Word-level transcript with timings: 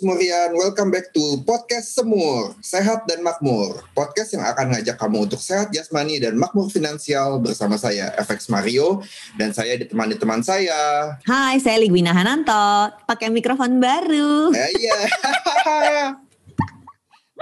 Semurian, 0.00 0.56
welcome 0.56 0.88
back 0.88 1.12
to 1.12 1.44
Podcast 1.44 1.92
Semur, 1.92 2.56
Sehat 2.64 3.04
dan 3.04 3.20
Makmur. 3.20 3.84
Podcast 3.92 4.32
yang 4.32 4.40
akan 4.48 4.72
ngajak 4.72 4.96
kamu 4.96 5.28
untuk 5.28 5.36
sehat 5.36 5.68
jasmani 5.76 6.16
dan 6.16 6.40
makmur 6.40 6.72
finansial 6.72 7.36
bersama 7.36 7.76
saya, 7.76 8.08
FX 8.16 8.48
Mario, 8.48 9.04
dan 9.36 9.52
saya 9.52 9.76
ditemani 9.76 10.16
teman 10.16 10.40
saya. 10.40 11.20
Hai, 11.28 11.60
saya 11.60 11.76
Ligwina 11.76 12.16
Hananto. 12.16 12.96
Pakai 13.04 13.28
mikrofon 13.28 13.76
baru. 13.76 14.56
Eh, 14.56 14.72
Iya. 14.80 14.98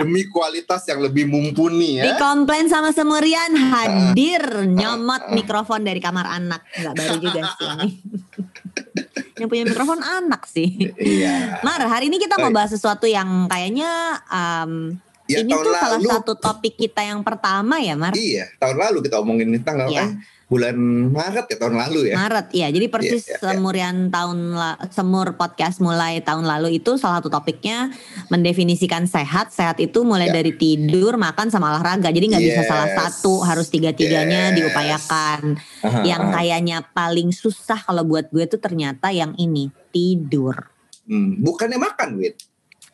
Demi 0.03 0.27
kualitas 0.27 0.83
yang 0.91 0.99
lebih 0.99 1.31
mumpuni 1.31 2.03
ya. 2.03 2.11
Dikomplain 2.11 2.67
sama 2.67 2.91
Semurian 2.91 3.55
hadir 3.55 4.67
nyomot 4.67 5.31
mikrofon 5.31 5.87
dari 5.87 6.03
kamar 6.03 6.27
anak. 6.27 6.67
Enggak 6.75 6.95
baru 6.99 7.17
juga 7.23 7.41
sih 7.55 7.67
ini. 7.71 7.89
yang 9.39 9.49
punya 9.49 9.65
mikrofon 9.65 10.01
anak 10.01 10.45
sih. 10.45 10.91
Iya. 10.95 11.63
Mar, 11.63 11.81
hari 11.81 12.07
ini 12.07 12.19
kita 12.19 12.37
mau 12.37 12.51
bahas 12.51 12.71
sesuatu 12.71 13.05
yang 13.05 13.47
kayaknya 13.47 13.91
um, 14.27 14.95
Ya, 15.29 15.45
ini 15.45 15.53
tuh 15.53 15.77
salah 15.77 16.01
lalu- 16.01 16.09
satu 16.09 16.33
topik 16.35 16.75
kita 16.75 17.05
yang 17.05 17.21
pertama 17.21 17.77
ya, 17.77 17.93
Mar. 17.93 18.17
Iya, 18.17 18.49
tahun 18.57 18.81
lalu 18.81 19.05
kita 19.05 19.21
omongin 19.21 19.53
ini 19.53 19.61
tanggal 19.61 19.93
Iya. 19.93 20.09
eh, 20.09 20.11
bulan 20.49 20.81
Maret 21.13 21.45
ya 21.53 21.57
tahun 21.61 21.77
lalu 21.77 22.01
ya. 22.09 22.15
Maret 22.17 22.49
ya. 22.57 22.67
Jadi 22.73 22.87
persis 22.89 23.21
Iya, 23.29 23.37
iya, 23.37 23.37
iya. 23.37 23.53
semurian 23.53 23.97
tahun 24.09 24.39
la- 24.57 24.81
semur 24.89 25.37
podcast 25.37 25.77
mulai 25.79 26.25
tahun 26.25 26.49
lalu 26.49 26.81
itu 26.81 26.97
salah 26.97 27.21
satu 27.21 27.29
topiknya 27.29 27.93
mendefinisikan 28.33 29.05
sehat. 29.05 29.53
Sehat 29.53 29.77
itu 29.77 30.09
mulai 30.09 30.33
Ya. 30.33 30.41
dari 30.41 30.57
tidur, 30.57 31.21
makan 31.21 31.53
sama 31.53 31.77
olahraga. 31.77 32.09
Jadi 32.09 32.33
nggak 32.33 32.41
bisa 32.43 32.63
Yes. 32.65 32.69
salah 32.69 32.89
satu, 32.97 33.45
harus 33.45 33.69
tiga-tiganya 33.69 34.49
Yes. 34.51 34.57
diupayakan. 34.57 35.41
Aha, 35.85 36.01
Yang 36.03 36.23
kayaknya 36.33 36.79
paling 36.91 37.29
susah 37.29 37.85
kalau 37.85 38.09
buat 38.09 38.33
gue 38.33 38.49
tuh 38.49 38.57
ternyata 38.59 39.13
yang 39.13 39.37
ini, 39.37 39.69
tidur. 39.93 40.57
Hmm, 41.05 41.45
bukannya 41.45 41.77
makan, 41.77 42.17
Wit. 42.17 42.41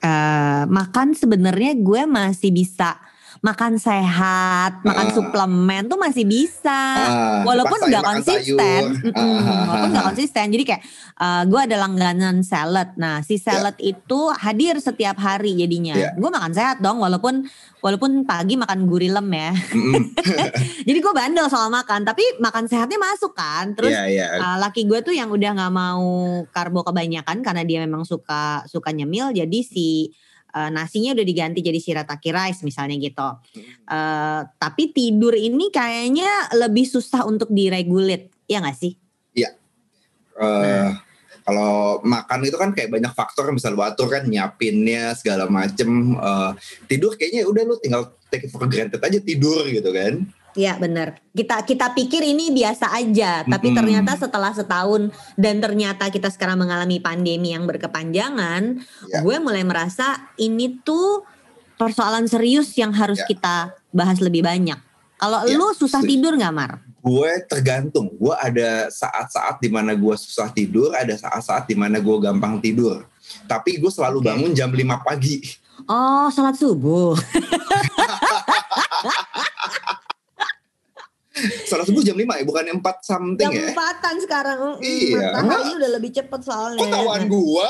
Eh, 0.03 0.63
makan 0.67 1.15
sebenarnya 1.15 1.79
gue 1.79 2.03
masih 2.05 2.51
bisa 2.51 2.99
makan 3.45 3.77
sehat, 3.77 4.81
makan 4.81 5.07
Ah. 5.07 5.13
suplemen 5.13 5.85
tuh 5.85 6.01
masih 6.01 6.25
bisa. 6.25 6.73
Ah, 6.97 7.45
walaupun 7.45 7.77
nggak 7.77 8.01
makan 8.01 8.17
konsisten, 8.25 8.83
sayur. 9.05 9.13
Ah, 9.13 9.65
walaupun 9.69 9.89
nggak 9.93 10.07
konsisten. 10.09 10.47
Jadi 10.49 10.65
kayak 10.65 10.83
eh, 11.15 11.43
gue 11.45 11.61
ada 11.61 11.77
langganan 11.77 12.41
salad. 12.41 12.97
Nah, 12.97 13.21
si 13.21 13.37
Ya. 13.37 13.53
salad 13.53 13.77
itu 13.77 14.33
hadir 14.33 14.81
setiap 14.81 15.21
hari 15.21 15.61
jadinya. 15.61 15.93
Ya. 15.93 16.11
Gue 16.17 16.33
makan 16.33 16.57
sehat 16.57 16.81
dong, 16.81 17.05
walaupun 17.05 17.45
walaupun 17.85 18.25
pagi 18.25 18.57
makan 18.57 18.89
gurilem 18.89 19.29
ya. 19.29 19.53
Jadi 20.89 20.99
gue 20.99 21.13
bandel 21.13 21.45
soal 21.47 21.69
makan, 21.69 22.03
tapi 22.03 22.25
makan 22.41 22.65
sehatnya 22.65 22.97
masuk 22.97 23.37
kan. 23.37 23.77
Terus 23.77 23.93
Iya, 23.93 24.05
iya. 24.09 24.27
Uh, 24.41 24.57
laki 24.59 24.89
gue 24.89 25.05
tuh 25.05 25.13
yang 25.13 25.29
udah 25.29 25.53
nggak 25.53 25.75
mau 25.75 26.05
karbo 26.49 26.81
kebanyakan 26.81 27.45
karena 27.45 27.63
dia 27.63 27.79
memang 27.79 28.09
suka 28.09 28.65
suka 28.65 28.89
nyemil 28.89 29.31
jadi 29.31 29.61
si 29.61 30.09
uh, 30.55 30.71
nasinya 30.71 31.13
udah 31.19 31.27
diganti 31.27 31.61
jadi 31.61 31.77
shirataki 31.83 32.31
rice 32.31 32.63
misalnya 32.63 32.97
gitu. 33.03 33.29
Uh, 33.91 34.47
tapi 34.57 34.95
tidur 34.95 35.35
ini 35.35 35.69
kayaknya 35.75 36.31
lebih 36.55 36.87
susah 36.87 37.27
untuk 37.27 37.51
diregulit, 37.51 38.31
ya 38.47 38.63
nggak 38.63 38.79
sih? 38.79 38.95
eh 40.41 40.91
kalau 41.45 42.01
makan 42.01 42.41
itu 42.49 42.57
kan 42.57 42.73
kayak 42.73 42.89
banyak 42.89 43.13
faktor 43.13 43.53
yang 43.53 43.57
bisa 43.61 43.69
lu 43.69 43.85
atur 43.85 44.09
kan 44.09 44.25
nyiapinnya 44.25 45.13
segala 45.13 45.45
macem 45.45 46.17
Eh, 46.17 46.53
tidur 46.89 47.13
kayaknya 47.21 47.45
udah 47.45 47.63
lu 47.69 47.77
tinggal 47.79 48.03
take 48.33 48.49
it 48.49 48.51
for 48.51 48.65
granted 48.65 48.99
aja 48.99 49.21
tidur 49.21 49.69
gitu 49.69 49.93
kan 49.93 50.25
Iya 50.55 50.79
benar. 50.79 51.19
Kita 51.31 51.61
kita 51.61 51.91
pikir 51.91 52.23
ini 52.23 52.55
biasa 52.55 52.95
aja, 52.95 53.43
tapi 53.43 53.75
Mm-mm. 53.75 53.79
ternyata 53.79 54.15
setelah 54.15 54.55
setahun 54.55 55.11
dan 55.35 55.59
ternyata 55.59 56.07
kita 56.07 56.31
sekarang 56.31 56.63
mengalami 56.63 56.99
pandemi 56.99 57.51
yang 57.51 57.67
berkepanjangan, 57.67 58.79
Ya. 59.11 59.19
gue 59.19 59.37
mulai 59.39 59.67
merasa 59.67 60.31
ini 60.37 60.79
tuh 60.81 61.27
persoalan 61.75 62.25
serius 62.25 62.71
yang 62.75 62.95
harus 62.95 63.19
Ya. 63.19 63.27
kita 63.27 63.57
bahas 63.91 64.23
lebih 64.23 64.43
banyak. 64.43 64.79
Kalau 65.15 65.43
Ya, 65.43 65.55
lu 65.55 65.75
susah 65.75 66.01
tidur 66.01 66.35
nggak 66.35 66.55
Mar? 66.55 66.73
gue 67.05 67.31
tergantung 67.45 68.09
gue 68.17 68.33
ada 68.33 68.89
saat-saat 68.89 69.61
di 69.61 69.69
mana 69.69 69.93
gue 69.93 70.15
susah 70.17 70.49
tidur 70.49 70.89
ada 70.97 71.13
saat-saat 71.13 71.69
di 71.69 71.77
mana 71.77 72.01
gue 72.01 72.17
gampang 72.17 72.57
tidur 72.57 73.05
tapi 73.45 73.77
gue 73.77 73.93
selalu 73.93 74.25
bangun 74.25 74.57
jam 74.57 74.73
5 74.73 74.81
pagi 75.05 75.45
Oh, 75.85 76.33
salat 76.33 76.57
subuh. 76.57 77.13
Salah 81.75 81.85
subuh 81.85 82.01
jam 82.01 82.15
5 82.15 82.23
ya 82.23 82.45
bukan 82.45 82.63
4 82.73 82.87
something 83.03 83.43
Jam 83.43 83.51
ya 83.51 83.63
empatan 83.69 84.15
sekarang. 84.19 84.59
Mm, 84.79 84.79
Iya. 84.81 85.29
Matahari 85.35 85.73
udah 85.75 85.91
lebih 85.93 86.11
cepet 86.13 86.41
soalnya. 86.41 86.79
kok 86.79 86.89
tahuan 86.89 87.21
Nah, 87.21 87.29
gue 87.29 87.69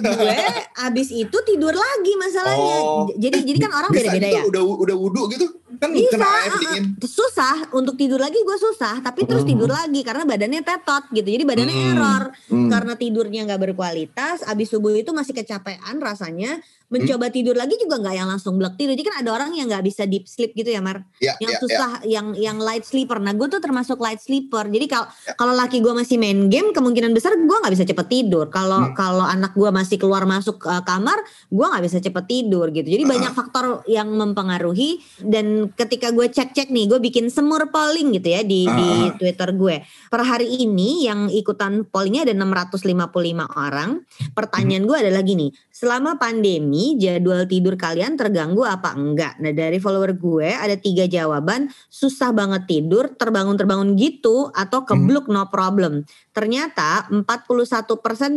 gue 0.00 0.36
abis 0.82 1.08
itu 1.10 1.36
tidur 1.42 1.70
lagi 1.70 2.12
masalahnya. 2.16 2.76
Oh. 2.78 3.04
Jadi 3.12 3.38
jadi 3.42 3.58
kan 3.60 3.72
orang 3.74 3.90
bisa 3.90 4.08
beda-beda 4.08 4.26
gitu 4.26 4.38
ya. 4.38 4.42
udah 4.48 4.62
udah 4.64 4.96
wudhu 4.96 5.22
gitu 5.28 5.46
kan 5.74 5.88
Bisa, 5.88 6.14
kena 6.14 6.28
air 6.38 6.52
dingin 6.54 6.84
susah 7.00 7.56
untuk 7.72 7.96
tidur 7.96 8.20
lagi 8.20 8.36
gue 8.36 8.58
susah 8.60 9.00
tapi 9.00 9.24
terus 9.24 9.42
Mhm. 9.42 9.50
tidur 9.50 9.70
lagi 9.70 10.00
karena 10.00 10.22
badannya 10.22 10.60
tetot 10.60 11.08
gitu 11.10 11.24
jadi 11.26 11.42
badannya 11.42 11.72
Hmm. 11.74 11.88
error 11.90 12.22
Hmm. 12.46 12.68
karena 12.68 12.92
tidurnya 12.94 13.40
nggak 13.44 13.60
berkualitas 13.62 14.44
abis 14.44 14.68
subuh 14.68 14.92
itu 14.92 15.10
masih 15.10 15.32
kecapean 15.32 15.96
rasanya 15.98 16.60
mencoba 16.92 17.32
tidur 17.32 17.56
lagi 17.56 17.80
juga 17.80 17.96
nggak 17.96 18.14
yang 18.14 18.28
langsung 18.28 18.60
blek 18.60 18.76
tidur. 18.76 18.92
Jadi 18.92 19.02
kan 19.02 19.14
ada 19.24 19.30
orang 19.32 19.56
yang 19.56 19.64
nggak 19.66 19.80
bisa 19.80 20.04
deep 20.04 20.28
sleep 20.28 20.52
gitu 20.52 20.68
ya 20.68 20.84
Mar? 20.84 21.08
Ya, 21.18 21.32
yang 21.40 21.50
ya, 21.50 21.56
ya. 21.56 21.60
susah 21.64 21.90
yang 22.04 22.26
yang 22.36 22.60
light 22.60 22.84
sleeper. 22.84 23.16
Nah 23.16 23.32
gue 23.32 23.48
tuh 23.48 23.58
termasuk 23.58 23.96
light 23.96 24.20
sleeper. 24.20 24.68
Jadi 24.68 24.86
kalau 24.86 25.08
Ya. 25.24 25.32
kalau 25.32 25.56
laki 25.56 25.80
gue 25.80 25.90
masih 25.90 26.20
main 26.20 26.46
game 26.46 26.70
kemungkinan 26.70 27.10
besar 27.10 27.32
gue 27.32 27.48
nggak 27.56 27.72
bisa 27.72 27.88
cepet 27.88 28.06
tidur. 28.06 28.52
Kalau 28.52 28.78
Hmm. 28.82 28.94
kalau 28.94 29.24
anak 29.24 29.56
gue 29.56 29.70
masih 29.70 29.96
keluar 29.96 30.28
masuk 30.28 30.60
uh, 30.62 30.84
kamar 30.84 31.16
gue 31.48 31.64
nggak 31.64 31.82
bisa 31.82 31.96
cepet 31.96 32.24
tidur 32.28 32.68
gitu. 32.68 32.84
Jadi 32.84 33.04
Ah. 33.06 33.10
banyak 33.16 33.32
faktor 33.32 33.64
yang 33.88 34.12
mempengaruhi. 34.12 35.00
Dan 35.18 35.72
ketika 35.72 36.12
gue 36.12 36.28
cek 36.28 36.52
cek 36.52 36.68
nih 36.68 36.92
gue 36.92 37.00
bikin 37.00 37.32
semur 37.32 37.72
polling 37.72 38.12
gitu 38.12 38.28
ya 38.28 38.44
di 38.44 38.68
di 38.68 38.88
Ah. 39.08 39.16
twitter 39.16 39.56
gue 39.56 39.80
per 40.10 40.20
hari 40.22 40.60
ini 40.60 41.08
yang 41.08 41.32
ikutan 41.32 41.88
pollingnya 41.88 42.28
ada 42.28 42.34
655 42.36 43.48
orang. 43.48 44.04
Pertanyaan 44.34 44.84
gue 44.84 44.96
adalah 44.98 45.22
gini 45.22 45.48
selama 45.82 46.14
pandemi 46.14 46.94
jadwal 46.94 47.42
tidur 47.42 47.74
kalian 47.74 48.14
terganggu 48.14 48.62
apa 48.62 48.94
enggak 48.94 49.34
nah 49.42 49.50
dari 49.50 49.82
follower 49.82 50.14
gue 50.14 50.54
ada 50.54 50.78
tiga 50.78 51.10
jawaban 51.10 51.66
susah 51.90 52.30
banget 52.30 52.70
tidur 52.70 53.10
terbangun 53.18 53.58
terbangun 53.58 53.98
gitu 53.98 54.54
atau 54.54 54.86
kebluk 54.86 55.26
no 55.26 55.50
problem 55.50 56.06
ternyata 56.30 57.10
41% 57.10 57.26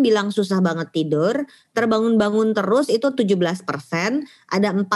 bilang 0.01 0.33
susah 0.33 0.57
banget 0.57 0.89
tidur 0.89 1.45
terbangun-bangun 1.75 2.55
terus 2.55 2.87
itu 2.87 3.11
17%, 3.11 3.67
ada 4.47 4.69
42% 4.71 4.87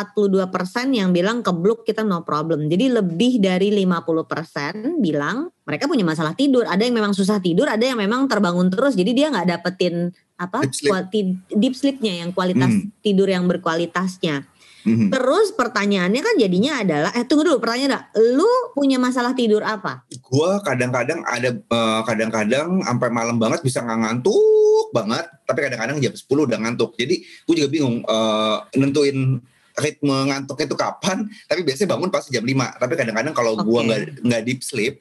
yang 0.96 1.12
bilang 1.12 1.44
kebluk 1.44 1.84
kita 1.84 2.08
no 2.08 2.24
problem. 2.24 2.72
Jadi 2.72 2.88
lebih 2.88 3.44
dari 3.44 3.76
50% 3.76 5.04
bilang 5.04 5.52
mereka 5.68 5.86
punya 5.92 6.08
masalah 6.08 6.34
tidur. 6.34 6.64
Ada 6.66 6.88
yang 6.88 6.96
memang 6.96 7.12
susah 7.12 7.44
tidur, 7.44 7.68
ada 7.68 7.84
yang 7.84 8.00
memang 8.00 8.32
terbangun 8.32 8.72
terus. 8.72 8.96
Jadi 8.96 9.12
dia 9.12 9.28
nggak 9.28 9.60
dapetin 9.60 10.16
apa 10.40 10.64
Deep 10.64 10.72
sleep. 10.74 10.92
kuali- 10.96 11.36
deep 11.52 11.76
sleepnya 11.76 12.14
yang 12.24 12.32
kualitas 12.32 12.72
Hmm. 12.72 12.90
tidur 13.04 13.28
yang 13.28 13.44
berkualitasnya. 13.44 14.48
Mhm. 14.80 15.12
Terus 15.12 15.52
pertanyaannya 15.52 16.22
kan 16.24 16.36
jadinya 16.40 16.80
adalah, 16.80 17.12
eh 17.12 17.28
tunggu 17.28 17.44
dulu 17.44 17.60
pertanyaan 17.60 18.00
dah, 18.00 18.04
lu 18.16 18.48
punya 18.72 18.96
masalah 18.96 19.36
tidur 19.36 19.60
apa? 19.60 20.08
gue 20.08 20.52
kadang-kadang 20.64 21.20
ada 21.28 21.52
eh, 21.52 22.02
kadang-kadang 22.08 22.80
sampai 22.80 23.10
malam 23.12 23.36
banget 23.36 23.60
bisa 23.60 23.82
nggak 23.82 24.00
ngantuk 24.00 24.88
banget 24.90 25.26
tapi 25.44 25.60
kadang-kadang 25.66 25.98
jam 26.00 26.14
10 26.14 26.46
udah 26.46 26.58
ngantuk 26.62 26.94
jadi 26.94 27.18
gue 27.18 27.54
juga 27.58 27.68
bingung 27.68 28.02
eh, 28.02 28.58
nentuin 28.78 29.42
ritme 29.76 30.12
ngantuknya 30.28 30.66
itu 30.68 30.76
kapan, 30.76 31.18
tapi 31.48 31.64
biasanya 31.64 31.96
bangun 31.96 32.10
pasti 32.12 32.30
jam 32.30 32.44
5. 32.44 32.76
Tapi 32.76 32.94
kadang-kadang 32.96 33.32
kalau 33.32 33.56
gua 33.58 33.80
Oke. 33.80 33.88
nggak 33.88 34.00
nggak 34.28 34.42
deep 34.44 34.60
sleep, 34.60 34.94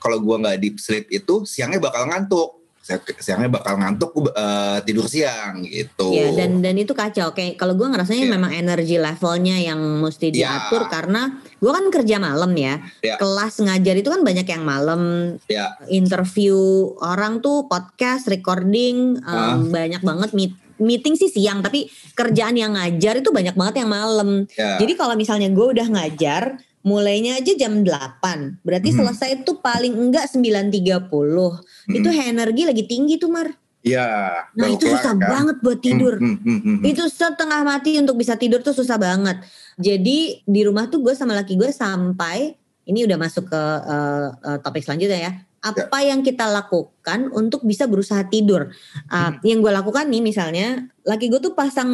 kalau 0.00 0.18
gua 0.18 0.40
nggak 0.40 0.56
deep 0.58 0.76
sleep 0.80 1.04
itu 1.08 1.44
siangnya 1.44 1.76
bakal 1.78 2.08
ngantuk. 2.08 2.61
Si- 2.82 2.98
Siangnya 3.22 3.46
bakal 3.48 3.78
ngantuk 3.78 4.10
eh, 4.28 4.78
tidur 4.82 5.06
siang 5.06 5.62
gitu. 5.62 6.10
Ya 6.10 6.34
dan 6.34 6.58
dan 6.58 6.74
itu 6.74 6.90
kacau. 6.92 7.30
Kayak 7.30 7.54
kalau 7.54 7.78
gue 7.78 7.86
ngerasanya 7.86 8.26
Iya. 8.26 8.32
memang 8.34 8.50
energi 8.50 8.98
levelnya 8.98 9.56
yang 9.56 9.78
mesti 10.02 10.28
Iya. 10.28 10.34
diatur 10.34 10.90
karena 10.90 11.22
gue 11.56 11.70
kan 11.70 11.86
kerja 11.88 12.18
malam 12.18 12.50
ya. 12.52 12.82
Iya. 12.98 13.16
Kelas 13.16 13.54
ngajar 13.56 13.94
itu 13.94 14.08
kan 14.10 14.20
banyak 14.20 14.44
yang 14.44 14.62
malam. 14.62 15.00
Ya. 15.46 15.78
Interview 15.86 16.58
orang 16.98 17.38
tuh 17.38 17.64
podcast, 17.64 18.26
recording, 18.26 19.22
Ah. 19.22 19.54
banyak 19.56 20.02
banget 20.02 20.34
meet- 20.34 20.58
meeting 20.76 21.14
sih 21.14 21.30
siang. 21.30 21.62
Tapi 21.62 21.86
kerjaan 22.12 22.58
yang 22.58 22.74
ngajar 22.74 23.14
itu 23.16 23.30
banyak 23.30 23.54
banget 23.54 23.80
yang 23.80 23.90
malam. 23.90 24.50
ya. 24.52 24.76
Jadi 24.76 24.92
kalau 24.92 25.14
misalnya 25.14 25.46
gue 25.48 25.66
udah 25.70 25.86
ngajar, 25.86 26.58
mulainya 26.82 27.38
aja 27.38 27.54
jam 27.54 27.82
8. 27.86 28.58
Berarti 28.66 28.90
Hmm. 28.90 28.98
selesai 29.06 29.42
itu 29.42 29.58
paling 29.58 29.94
enggak 29.94 30.26
9.30. 30.30 31.62
Itu 31.88 32.08
energi 32.10 32.62
lagi 32.66 32.84
tinggi 32.86 33.16
tuh 33.18 33.30
Mar. 33.30 33.48
Ya. 33.82 34.30
Nah 34.54 34.68
itu 34.70 34.86
susah 34.86 35.18
kan? 35.18 35.26
banget 35.26 35.56
buat 35.58 35.78
tidur. 35.82 36.14
Hmm, 36.22 36.38
hmm, 36.38 36.58
hmm, 36.62 36.76
hmm. 36.78 36.86
Itu 36.86 37.02
setengah 37.10 37.66
mati 37.66 37.98
untuk 37.98 38.14
bisa 38.14 38.38
tidur 38.38 38.62
tuh 38.62 38.70
susah 38.70 38.94
banget. 38.94 39.42
Jadi 39.74 40.42
di 40.46 40.60
rumah 40.62 40.86
tuh 40.86 41.02
gue 41.02 41.14
sama 41.18 41.34
laki 41.34 41.58
gue 41.58 41.74
sampai 41.74 42.54
ini 42.86 43.06
udah 43.06 43.18
masuk 43.18 43.50
ke 43.50 43.62
eh, 43.86 44.28
eh, 44.54 44.58
topik 44.62 44.86
selanjutnya 44.86 45.18
ya. 45.18 45.32
Apa 45.62 46.02
yang 46.02 46.26
kita 46.26 46.50
lakukan 46.50 47.30
untuk 47.30 47.62
bisa 47.62 47.86
berusaha 47.86 48.26
tidur? 48.26 48.74
Ah, 49.06 49.30
Hmm. 49.30 49.46
Yang 49.46 49.58
gue 49.62 49.72
lakukan 49.78 50.04
nih 50.10 50.22
misalnya, 50.22 50.90
laki 51.06 51.30
gue 51.30 51.38
tuh 51.38 51.54
pasang 51.54 51.90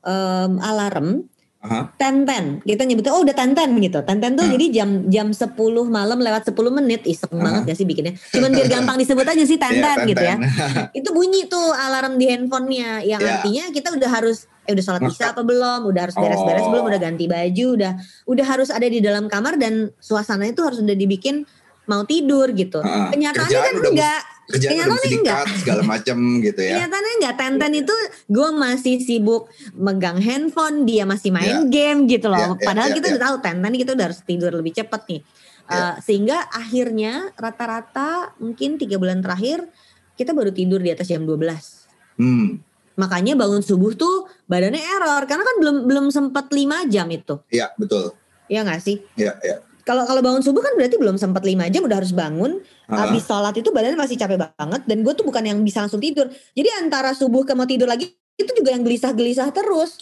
em, 0.00 0.52
alarm 0.60 1.24
Aha. 1.60 1.92
ten 1.94 2.24
ten. 2.24 2.58
Kita 2.58 2.82
nyebutnya 2.82 3.12
oh 3.12 3.20
udah 3.20 3.32
ten 3.32 3.52
ten 3.52 3.68
gitu. 3.76 4.00
Ten 4.00 4.16
ten 4.16 4.32
tuh 4.32 4.42
Ah. 4.42 4.50
jadi 4.50 4.64
jam 4.72 4.90
jam 5.06 5.28
10 5.28 5.52
malam 5.84 6.16
lewat 6.16 6.48
10 6.48 6.72
menit. 6.72 7.04
Iseng 7.04 7.36
Ah. 7.36 7.44
banget 7.44 7.62
gak 7.68 7.76
sih 7.76 7.84
bikinnya? 7.84 8.16
Cuman 8.30 8.48
biar 8.50 8.66
gampang 8.66 8.96
disebut 8.96 9.22
aja 9.22 9.44
sih 9.44 9.56
ten 9.56 9.74
Iya, 9.74 9.84
ten 9.84 9.98
gitu 10.06 10.22
ya 10.22 10.36
ten-ten. 10.36 10.88
itu 10.98 11.08
bunyi 11.10 11.44
tuh 11.46 11.68
alarm 11.70 12.16
di 12.16 12.26
handphonenya 12.26 13.04
yang 13.04 13.20
Ya. 13.20 13.38
artinya 13.38 13.64
kita 13.70 13.92
udah 13.92 14.08
harus 14.10 14.48
eh 14.62 14.72
udah 14.72 14.82
sholat 14.82 15.02
isya 15.04 15.32
apa 15.32 15.42
belum 15.42 15.80
udah 15.84 16.02
harus 16.02 16.14
beres-beres 16.14 16.64
Oh. 16.64 16.70
belum 16.70 16.84
udah 16.86 17.00
ganti 17.02 17.24
baju 17.26 17.66
udah 17.74 17.92
udah 18.24 18.44
harus 18.46 18.68
ada 18.68 18.86
di 18.86 18.98
dalam 18.98 19.26
kamar 19.26 19.54
dan 19.54 19.92
suasananya 19.96 20.52
itu 20.52 20.62
harus 20.62 20.78
udah 20.78 20.94
dibikin 20.94 21.44
mau 21.84 22.02
tidur 22.02 22.48
gitu 22.50 22.78
Ah, 22.78 23.10
kenyataannya 23.10 23.50
kerjaan 23.50 23.66
kan 23.66 23.74
udah 23.76 23.90
enggak 23.90 24.20
Kenyataannya 24.50 25.10
enggak. 25.22 25.44
segala 25.62 25.82
macam 25.86 26.16
gitu 26.42 26.60
ya. 26.60 26.74
kenyataannya 26.78 27.14
enggak 27.22 27.36
tenten 27.38 27.72
itu 27.76 27.94
gue 28.26 28.48
masih 28.52 28.94
sibuk 28.98 29.42
megang 29.72 30.18
handphone 30.18 30.82
dia 30.82 31.06
masih 31.06 31.30
main 31.30 31.70
game 31.70 32.04
gitu 32.04 32.26
loh 32.26 32.36
Ya, 32.36 32.48
ya, 32.58 32.66
padahal 32.66 32.88
ya, 32.90 32.94
kita 32.98 33.06
ya. 33.06 33.10
udah 33.14 33.22
tahu 33.22 33.36
tenten 33.40 33.72
kita 33.74 33.90
udah 33.94 34.06
harus 34.10 34.20
tidur 34.22 34.50
lebih 34.52 34.72
cepet 34.74 35.02
nih 35.08 35.22
Ya. 35.70 35.94
Uh, 35.94 35.94
sehingga 36.02 36.50
akhirnya 36.50 37.30
rata-rata 37.38 38.34
mungkin 38.42 38.74
tiga 38.74 38.98
bulan 38.98 39.22
terakhir 39.22 39.70
kita 40.14 40.34
baru 40.34 40.50
tidur 40.50 40.82
di 40.82 40.90
atas 40.90 41.06
jam 41.06 41.22
12 41.22 41.38
Hmm. 42.18 42.58
Makanya 42.98 43.32
bangun 43.32 43.62
subuh 43.62 43.94
tuh 43.94 44.26
badannya 44.44 44.82
error 44.82 45.22
karena 45.24 45.40
kan 45.40 45.56
belum 45.56 45.76
belum 45.86 46.06
sempat 46.10 46.50
5 46.50 46.90
jam 46.90 47.06
itu. 47.08 47.38
Iya, 47.48 47.70
betul. 47.78 48.12
Ya 48.44 48.60
nggak 48.60 48.82
sih? 48.82 48.98
Iya, 49.14 49.38
iya. 49.40 49.62
Kalau 49.90 50.06
kalau 50.06 50.22
bangun 50.22 50.38
subuh 50.38 50.62
kan 50.62 50.78
berarti 50.78 51.02
belum 51.02 51.18
sempat 51.18 51.42
5 51.42 51.66
jam 51.66 51.82
udah 51.82 51.98
harus 51.98 52.14
bangun. 52.14 52.62
Ah. 52.86 53.10
Habis 53.10 53.26
sholat 53.26 53.58
itu 53.58 53.74
badannya 53.74 53.98
masih 53.98 54.14
capek 54.14 54.38
banget 54.38 54.86
dan 54.86 55.02
gue 55.02 55.12
tuh 55.18 55.26
bukan 55.26 55.42
yang 55.42 55.58
bisa 55.66 55.82
langsung 55.82 55.98
tidur. 55.98 56.30
Jadi 56.30 56.68
antara 56.78 57.10
subuh 57.10 57.42
ke 57.42 57.58
mau 57.58 57.66
tidur 57.66 57.90
lagi 57.90 58.06
itu 58.38 58.50
juga 58.54 58.70
yang 58.70 58.86
gelisah-gelisah 58.86 59.50
terus. 59.50 59.98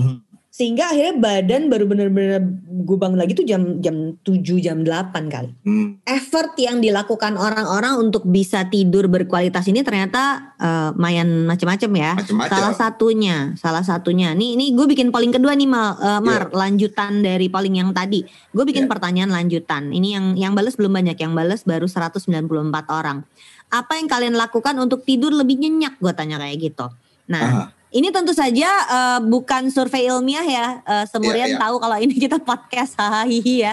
Mhm. 0.00 0.27
Sehingga 0.58 0.90
akhirnya 0.90 1.14
badan 1.22 1.70
baru 1.70 1.86
bener-bener 1.86 2.42
gue 2.66 2.98
bangun 2.98 3.14
lagi 3.14 3.30
tuh 3.38 3.46
jam 3.46 3.78
jam 3.78 4.18
7 4.26 4.42
jam 4.58 4.82
8 4.82 5.14
kali. 5.30 5.54
Hmm. 5.62 6.02
Effort 6.02 6.58
yang 6.58 6.82
dilakukan 6.82 7.38
orang-orang 7.38 7.94
untuk 8.02 8.26
bisa 8.26 8.66
tidur 8.66 9.06
berkualitas 9.06 9.62
ini 9.70 9.86
ternyata 9.86 10.50
eh, 10.58 10.90
lumayan 10.98 11.46
macam-macam 11.46 11.90
ya. 11.94 12.12
Macam-macam. 12.18 12.50
Salah 12.50 12.74
satunya, 12.74 13.36
salah 13.54 13.84
satunya. 13.86 14.34
Nih, 14.34 14.58
ini 14.58 14.74
gue 14.74 14.82
bikin 14.90 15.14
polling 15.14 15.30
kedua 15.30 15.54
nih, 15.54 15.70
Mal, 15.70 15.94
eh, 15.94 16.20
Mar, 16.26 16.50
lanjutan 16.50 17.22
dari 17.22 17.46
polling 17.46 17.78
yang 17.78 17.94
tadi. 17.94 18.26
Gue 18.50 18.66
bikin 18.66 18.90
Iya. 18.90 18.90
pertanyaan 18.90 19.30
lanjutan. 19.30 19.94
Ini 19.94 20.08
yang 20.10 20.26
yang 20.34 20.52
bales 20.58 20.74
belum 20.74 20.90
banyak, 20.90 21.22
yang 21.22 21.38
bales 21.38 21.62
baru 21.62 21.86
194 21.86 22.90
orang. 22.90 23.22
Apa 23.70 23.94
yang 23.94 24.10
kalian 24.10 24.34
lakukan 24.34 24.74
untuk 24.82 25.06
tidur 25.06 25.30
lebih 25.30 25.54
nyenyak? 25.54 26.02
Gue 26.02 26.10
tanya 26.18 26.42
kayak 26.42 26.58
gitu. 26.58 26.90
Nah, 27.30 27.46
Aha. 27.46 27.77
Ini 27.90 28.08
tentu 28.08 28.30
saja 28.30 28.68
eh, 28.68 29.20
bukan 29.22 29.68
survei 29.68 30.06
ilmiah 30.06 30.42
ya. 30.42 30.66
Eh, 30.82 31.04
Semurian 31.06 31.48
Iya, 31.48 31.56
iya. 31.56 31.60
tahu 31.60 31.76
kalau 31.78 31.96
ini 31.96 32.14
kita 32.14 32.36
podcast 32.38 32.92
hahaha 32.94 33.24
ya. 33.24 33.72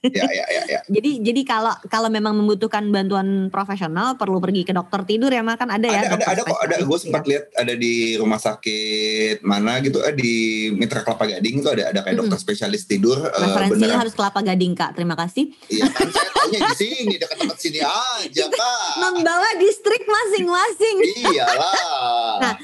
Iya, 0.00 0.24
iya, 0.26 0.44
iya, 0.48 0.62
iya. 0.66 0.80
Jadi 0.96 1.20
jadi 1.20 1.40
kalau 1.44 1.70
kalau 1.86 2.08
memang 2.08 2.32
membutuhkan 2.34 2.82
bantuan 2.88 3.28
profesional 3.48 4.16
perlu 4.16 4.38
pergi 4.38 4.62
ke 4.62 4.72
dokter 4.72 5.04
tidur 5.04 5.28
ya, 5.28 5.40
Mal 5.40 5.54
kan 5.54 5.68
ada 5.68 5.84
ya. 5.84 6.00
Ada, 6.02 6.16
ada, 6.16 6.26
ada 6.26 6.40
kok. 6.42 6.58
Ada. 6.58 6.74
Gue 6.82 6.98
sempat 6.98 7.22
lihat 7.24 7.52
ada 7.52 7.72
di 7.72 7.94
rumah 8.16 8.38
sakit 8.38 9.42
mana 9.42 9.78
gitu. 9.80 10.00
Eh 10.00 10.12
di 10.12 10.34
Mitra 10.72 11.00
Kelapa 11.00 11.24
Gading 11.26 11.60
itu 11.60 11.68
ada 11.68 11.82
ada 11.88 12.00
kayak 12.00 12.16
Mm-mm. 12.16 12.26
dokter 12.26 12.40
spesialis 12.40 12.84
tidur. 12.84 13.20
eh, 13.20 13.28
Referensinya 13.36 13.76
beneran. 13.86 14.00
harus 14.00 14.14
kelapa 14.14 14.40
gading 14.40 14.72
kak. 14.72 14.90
Terima 14.94 15.14
kasih. 15.14 15.52
Iya 15.66 15.84
kan 15.86 16.08
saya 16.08 16.28
taunya 16.40 16.60
di 16.64 16.76
sini 16.76 17.14
dekat-dekat 17.20 17.58
sini 17.60 17.80
aja 17.84 18.44
kak. 18.48 18.92
Membawa 18.96 19.48
distrik 19.60 20.02
masing-masing. 20.08 20.96
Iyalah. 21.28 21.74
Nah, 22.40 22.54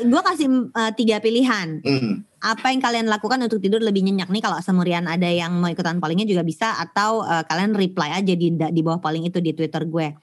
gue 0.00 0.20
kasih 0.24 0.48
eh, 0.72 0.92
tiga 0.96 1.16
pilihan. 1.20 1.84
Hmm. 1.84 2.24
Apa 2.38 2.70
yang 2.70 2.78
kalian 2.78 3.10
lakukan 3.10 3.42
untuk 3.42 3.58
tidur 3.58 3.82
lebih 3.82 4.06
nyenyak 4.06 4.30
nih? 4.30 4.38
Kalau 4.38 4.62
semurian 4.62 5.10
ada 5.10 5.26
yang 5.26 5.58
mau 5.58 5.66
ikutan 5.66 5.98
pollingnya 5.98 6.22
juga 6.22 6.46
bisa, 6.46 6.78
atau 6.78 7.26
eh, 7.26 7.42
kalian 7.44 7.74
reply 7.74 8.14
aja 8.14 8.32
di 8.32 8.54
di 8.54 8.80
bawah 8.80 9.02
polling 9.02 9.26
itu 9.26 9.42
di 9.42 9.52
Twitter 9.52 9.82
gue. 9.84 10.14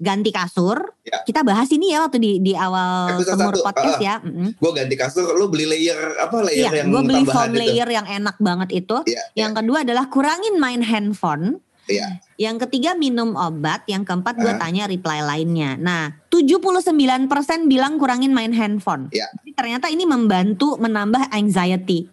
Ganti 0.00 0.34
kasur. 0.34 0.82
Ya. 1.06 1.22
Kita 1.22 1.46
bahas 1.46 1.70
ini 1.70 1.94
ya 1.94 2.02
waktu 2.02 2.18
di 2.18 2.32
di 2.42 2.52
awal 2.58 3.14
Episode 3.14 3.38
semur 3.38 3.54
satu, 3.54 3.62
podcast 3.62 4.00
ah. 4.00 4.02
ya. 4.02 4.14
Mm-mm. 4.18 4.50
Gue 4.58 4.72
ganti 4.74 4.94
kasur, 4.98 5.30
lu 5.30 5.46
beli 5.46 5.70
layer 5.70 6.18
apa 6.18 6.42
layer 6.42 6.74
Iya, 6.74 6.82
yang 6.82 6.88
gue 6.90 7.02
beli 7.06 7.22
foam 7.28 7.52
itu? 7.54 7.60
layer 7.62 7.88
yang 7.88 8.06
enak 8.08 8.36
banget 8.42 8.68
itu. 8.74 8.96
Iya, 9.06 9.22
Yang 9.38 9.52
kedua 9.62 9.78
adalah 9.86 10.04
kurangin 10.10 10.58
main 10.58 10.82
handphone. 10.82 11.62
iya. 11.86 12.18
Yang 12.40 12.64
ketiga 12.64 12.96
minum 12.96 13.36
obat, 13.36 13.84
yang 13.84 14.00
keempat 14.00 14.40
gue 14.40 14.48
Ah. 14.48 14.56
tanya 14.56 14.88
reply 14.88 15.20
lainnya. 15.20 15.76
Nah, 15.76 16.24
79% 16.32 17.28
bilang 17.68 18.00
kurangin 18.00 18.32
main 18.32 18.56
handphone. 18.56 19.12
Ya. 19.12 19.28
Jadi 19.44 19.52
ternyata 19.52 19.92
ini 19.92 20.08
membantu 20.08 20.80
menambah 20.80 21.28
anxiety. 21.36 22.08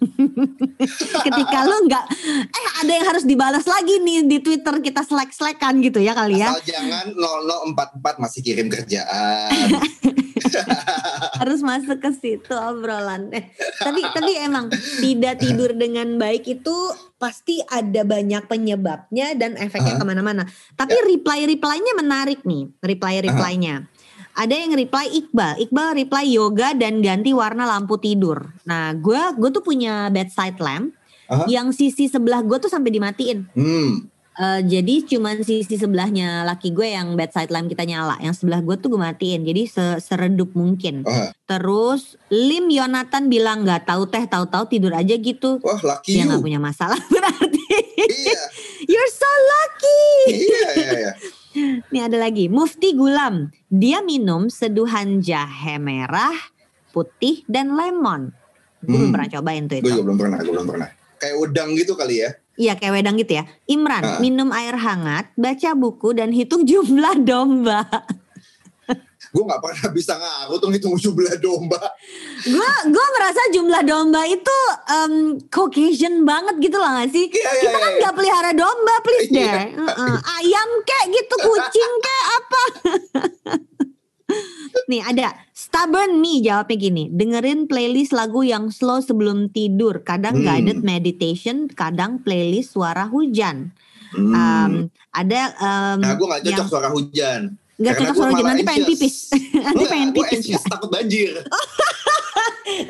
Ketika 1.26 1.64
lu 1.64 1.88
nggak 1.88 2.06
eh 2.44 2.68
ada 2.84 2.92
yang 2.92 3.08
harus 3.08 3.24
dibalas 3.24 3.64
lagi 3.64 4.04
nih 4.04 4.28
di 4.28 4.44
Twitter 4.44 4.84
kita 4.84 5.08
slack-slackan 5.08 5.80
gitu 5.80 6.04
ya 6.04 6.12
kali 6.12 6.44
ya. 6.44 6.52
Asal 6.52 6.66
jangan 6.68 7.06
0044 7.16 8.20
masih 8.20 8.42
kirim 8.44 8.68
kerjaan. 8.68 9.48
harus 11.40 11.62
masuk 11.62 12.02
ke 12.02 12.12
situ 12.14 12.54
obrolannya. 12.54 13.54
tapi 13.78 14.02
tapi 14.10 14.32
emang 14.38 14.70
tidak 15.00 15.42
tidur 15.42 15.74
dengan 15.74 16.18
baik 16.18 16.46
itu 16.50 16.76
pasti 17.18 17.62
ada 17.66 18.06
banyak 18.06 18.46
penyebabnya 18.46 19.34
dan 19.34 19.58
efeknya 19.58 19.98
Aha. 19.98 20.02
Ke 20.18 20.26
mana-mana. 20.26 20.50
Tapi 20.74 20.98
reply 21.06 21.46
reply-nya 21.46 21.94
menarik 21.94 22.42
nih, 22.42 22.74
reply 22.82 23.22
reply-nya. 23.22 23.86
Ada 24.38 24.54
yang 24.54 24.74
reply 24.78 25.06
Iqbal, 25.14 25.62
Iqbal 25.66 25.90
reply 25.98 26.26
yoga 26.30 26.74
dan 26.78 27.02
ganti 27.02 27.34
warna 27.34 27.66
lampu 27.66 27.98
tidur. 27.98 28.54
Nah, 28.66 28.94
gue 28.94 29.18
gue 29.38 29.50
tuh 29.50 29.66
punya 29.66 30.14
bedside 30.14 30.62
lamp 30.62 30.94
Aha. 31.26 31.50
yang 31.50 31.74
sisi 31.74 32.06
sebelah 32.06 32.46
gue 32.46 32.58
tuh 32.62 32.70
sampai 32.70 32.94
dimatiin. 32.94 33.50
Hmm. 33.58 34.06
Eh, 34.38 34.62
jadi 34.64 35.02
cuman 35.04 35.42
sisi 35.42 35.76
sebelahnya 35.76 36.46
laki 36.46 36.70
gue 36.70 36.86
yang 36.88 37.14
bedside 37.14 37.50
lamp 37.50 37.66
kita 37.66 37.82
nyala, 37.84 38.16
yang 38.20 38.32
sebelah 38.32 38.62
gue 38.62 38.78
tuh 38.78 38.86
gue 38.88 39.02
matiin. 39.02 39.42
Jadi 39.42 39.66
se- 39.66 39.98
seredup 39.98 40.54
mungkin. 40.54 41.02
Wah, 41.02 41.34
Terus 41.44 42.22
Lim 42.28 42.70
Yonatan 42.70 43.28
bilang 43.28 43.64
nggak 43.64 43.86
tahu 43.86 44.06
teh 44.06 44.22
tahu-tahu 44.24 44.68
tidur 44.68 44.94
aja 44.94 45.16
gitu. 45.16 45.58
wah 45.60 45.82
lucky 45.82 46.14
Dia 46.14 46.30
nggak 46.30 46.40
punya 46.40 46.60
masalah 46.60 47.02
berarti. 47.10 47.66
Iya, 47.98 48.42
You're 48.92 49.10
so 49.10 49.26
lucky. 49.26 50.06
iya, 50.38 50.70
iya, 50.76 50.92
iya. 50.96 51.12
Nih 51.92 52.02
ada 52.04 52.18
lagi 52.20 52.46
Mufti 52.46 52.94
Gulam. 52.94 53.50
Dia 53.68 54.00
minum 54.00 54.48
seduhan 54.48 55.18
jahe 55.18 55.82
merah, 55.82 56.38
putih 56.92 57.42
dan 57.46 57.74
lemon. 57.74 58.30
Gue 58.80 58.94
belum 58.94 59.02
Hmm. 59.02 59.12
pernah 59.12 59.30
cobain 59.34 59.64
tuh 59.66 59.76
Gue 59.76 59.82
itu. 59.82 59.90
juga 59.92 60.04
belum 60.06 60.18
pernah, 60.20 60.38
gue 60.38 60.54
belum 60.54 60.68
pernah. 60.70 60.90
Kayak 61.18 61.36
udang 61.42 61.70
gitu 61.74 61.98
kali 61.98 62.22
ya. 62.22 62.38
Iya 62.58 62.74
kayak 62.74 62.94
wedang 62.96 63.16
gitu 63.16 63.38
ya. 63.38 63.46
Imran 63.66 64.02
Ah. 64.02 64.18
minum 64.18 64.50
air 64.50 64.74
hangat, 64.74 65.30
baca 65.34 65.70
buku 65.72 66.12
dan 66.12 66.30
hitung 66.30 66.66
jumlah 66.66 67.14
domba. 67.22 67.86
Gue 69.28 69.44
gak 69.44 69.60
pernah 69.60 69.90
bisa 69.92 70.16
ngaruh 70.16 70.56
tuh 70.56 70.72
ngitung 70.72 70.96
jumlah 70.96 71.36
domba. 71.38 71.78
Gue 72.42 72.72
gue 72.88 73.08
merasa 73.12 73.42
jumlah 73.52 73.84
domba 73.84 74.24
itu 74.24 74.58
um, 74.88 75.14
Caucasian 75.48 76.24
banget 76.24 76.58
gitu 76.64 76.80
lah 76.80 76.98
gak 76.98 77.12
sih? 77.12 77.28
Iya, 77.28 77.52
iya, 77.52 77.62
Kita 77.62 77.78
kan 77.78 77.92
iya. 77.92 78.00
nggak 78.02 78.16
pelihara 78.16 78.52
domba, 78.56 78.96
please 79.04 79.30
Iya. 79.30 79.36
deh. 79.36 79.68
Heeh. 79.84 80.16
Ayam 80.34 80.70
kek 80.82 81.06
gitu, 81.12 81.36
kucing 81.44 81.94
kek 82.00 82.24
apa? 82.34 82.64
Nih 84.88 85.04
ada 85.04 85.36
Stubborn 85.52 86.24
me 86.24 86.40
jawabnya 86.40 86.80
gini, 86.80 87.04
dengerin 87.12 87.68
playlist 87.68 88.16
lagu 88.16 88.40
yang 88.40 88.72
slow 88.72 89.04
sebelum 89.04 89.52
tidur, 89.52 90.00
kadang 90.00 90.40
Hmm. 90.40 90.48
guided 90.48 90.80
meditation, 90.80 91.68
kadang 91.68 92.24
playlist 92.24 92.72
suara 92.72 93.04
hujan. 93.04 93.76
Hmm. 94.16 94.32
Um, 94.32 94.72
ada 95.12 95.52
um, 95.60 96.00
nah, 96.00 96.16
gue 96.16 96.28
gak 96.32 96.42
cocok 96.48 96.56
yang 96.56 96.70
suara 96.72 96.90
hujan. 96.90 97.42
karena 97.78 97.94
cocok 98.00 98.16
suara 98.16 98.32
hujan 98.32 98.46
nanti 98.48 98.64
pengen 98.64 98.84
pipis, 98.88 99.16
nanti 99.68 99.84
pengen 99.92 100.10
gue 100.10 100.24
pipis 100.24 100.40
anxious, 100.40 100.64
takut 100.64 100.90
banjir. 100.90 101.36